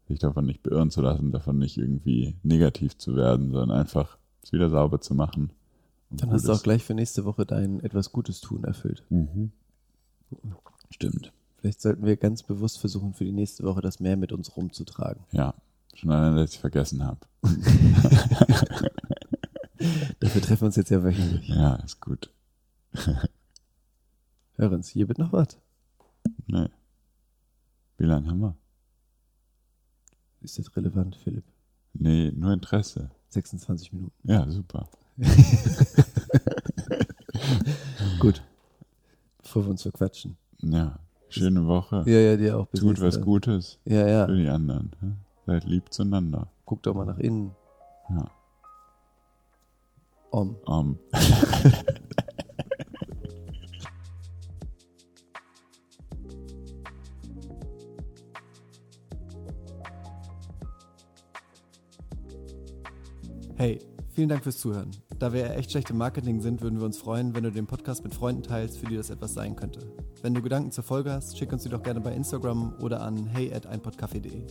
sich 0.07 0.19
davon 0.19 0.45
nicht 0.45 0.63
beirren 0.63 0.89
zu 0.89 1.01
lassen, 1.01 1.31
davon 1.31 1.57
nicht 1.57 1.77
irgendwie 1.77 2.35
negativ 2.43 2.97
zu 2.97 3.15
werden, 3.15 3.51
sondern 3.51 3.77
einfach 3.77 4.17
es 4.41 4.53
wieder 4.53 4.69
sauber 4.69 5.01
zu 5.01 5.15
machen. 5.15 5.51
Dann 6.09 6.31
hast 6.31 6.47
du 6.47 6.53
auch 6.53 6.63
gleich 6.63 6.83
für 6.83 6.93
nächste 6.93 7.25
Woche 7.25 7.45
dein 7.45 7.81
etwas 7.81 8.13
Gutes 8.13 8.39
tun 8.39 8.63
erfüllt. 8.63 9.03
Mhm. 9.09 9.51
Stimmt. 10.89 11.33
Vielleicht 11.57 11.81
sollten 11.81 12.05
wir 12.05 12.15
ganz 12.15 12.43
bewusst 12.43 12.79
versuchen, 12.79 13.13
für 13.13 13.25
die 13.25 13.33
nächste 13.33 13.63
Woche 13.63 13.81
das 13.81 13.99
mehr 13.99 14.15
mit 14.15 14.31
uns 14.31 14.55
rumzutragen. 14.55 15.23
Ja, 15.31 15.53
schon 15.93 16.11
allein, 16.11 16.37
dass 16.37 16.53
ich 16.53 16.59
vergessen 16.59 17.03
habe. 17.03 17.19
Dafür 20.19 20.41
treffen 20.41 20.61
wir 20.61 20.67
uns 20.67 20.75
jetzt 20.77 20.89
ja 20.89 21.03
wöchentlich. 21.03 21.49
Ja, 21.49 21.75
ist 21.75 21.99
gut. 21.99 22.31
Hörens, 24.55 24.87
hier 24.87 25.07
wird 25.07 25.19
noch 25.19 25.33
was. 25.33 25.59
Nee. 26.45 26.69
Wie 27.97 28.05
lange 28.05 28.27
haben 28.29 28.39
wir? 28.39 28.55
Ist 30.41 30.57
das 30.59 30.75
relevant, 30.75 31.15
Philipp? 31.15 31.43
Nee, 31.93 32.31
nur 32.35 32.53
Interesse. 32.53 33.09
26 33.29 33.93
Minuten. 33.93 34.13
Ja, 34.23 34.49
super. 34.49 34.87
Gut. 38.19 38.43
Bevor 39.41 39.63
wir 39.65 39.71
uns 39.71 39.81
verquatschen. 39.81 40.37
Ja, 40.61 40.99
schöne 41.29 41.65
Woche. 41.67 42.03
Ja, 42.05 42.19
ja, 42.19 42.37
dir 42.37 42.57
auch. 42.57 42.67
Bis 42.67 42.81
Tut 42.81 43.01
was. 43.01 43.21
Gutes 43.21 43.79
Ja, 43.85 44.07
ja. 44.07 44.25
für 44.25 44.35
die 44.37 44.47
anderen. 44.49 44.91
ja? 45.01 45.09
Seid 45.45 45.63
lieb 45.65 45.91
zueinander. 45.93 46.47
Guck 46.65 46.83
doch 46.83 46.93
mal 46.93 47.05
nach 47.05 47.19
innen. 47.19 47.51
Ja. 48.09 48.29
Om. 50.31 50.55
Um. 50.65 50.99
vielen 64.17 64.29
Dank 64.29 64.41
fürs 64.41 64.57
Zuhören. 64.57 64.89
Da 65.19 65.31
wir 65.31 65.51
echt 65.51 65.69
schlecht 65.69 65.91
im 65.91 65.97
Marketing 65.99 66.41
sind, 66.41 66.61
würden 66.61 66.79
wir 66.79 66.87
uns 66.87 66.97
freuen, 66.97 67.35
wenn 67.35 67.43
du 67.43 67.51
den 67.51 67.67
Podcast 67.67 68.03
mit 68.03 68.15
Freunden 68.15 68.41
teilst, 68.41 68.79
für 68.79 68.87
die 68.87 68.95
das 68.95 69.11
etwas 69.11 69.35
sein 69.35 69.55
könnte. 69.55 69.93
Wenn 70.23 70.33
du 70.33 70.41
Gedanken 70.41 70.71
zur 70.71 70.83
Folge 70.83 71.11
hast, 71.11 71.37
schick 71.37 71.53
uns 71.53 71.61
die 71.61 71.69
doch 71.69 71.83
gerne 71.83 72.01
bei 72.01 72.11
Instagram 72.13 72.73
oder 72.81 73.01
an 73.01 73.27
hey 73.27 73.53
at 73.53 73.67
einpodcafé.de. 73.67 74.41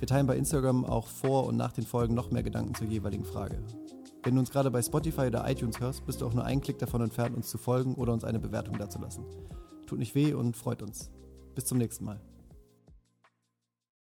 Wir 0.00 0.08
teilen 0.08 0.26
bei 0.26 0.36
Instagram 0.36 0.84
auch 0.84 1.06
vor 1.06 1.46
und 1.46 1.56
nach 1.56 1.70
den 1.70 1.86
Folgen 1.86 2.14
noch 2.14 2.32
mehr 2.32 2.42
Gedanken 2.42 2.74
zur 2.74 2.88
jeweiligen 2.88 3.24
Frage. 3.24 3.62
Wenn 4.24 4.34
du 4.34 4.40
uns 4.40 4.50
gerade 4.50 4.72
bei 4.72 4.82
Spotify 4.82 5.28
oder 5.28 5.48
iTunes 5.48 5.78
hörst, 5.78 6.04
bist 6.04 6.20
du 6.20 6.26
auch 6.26 6.34
nur 6.34 6.44
einen 6.44 6.60
Klick 6.60 6.80
davon 6.80 7.00
entfernt, 7.00 7.36
uns 7.36 7.48
zu 7.48 7.58
folgen 7.58 7.94
oder 7.94 8.12
uns 8.12 8.24
eine 8.24 8.40
Bewertung 8.40 8.76
dazulassen. 8.76 9.24
Tut 9.86 10.00
nicht 10.00 10.16
weh 10.16 10.34
und 10.34 10.56
freut 10.56 10.82
uns. 10.82 11.12
Bis 11.54 11.64
zum 11.64 11.78
nächsten 11.78 12.06
Mal. 12.06 12.20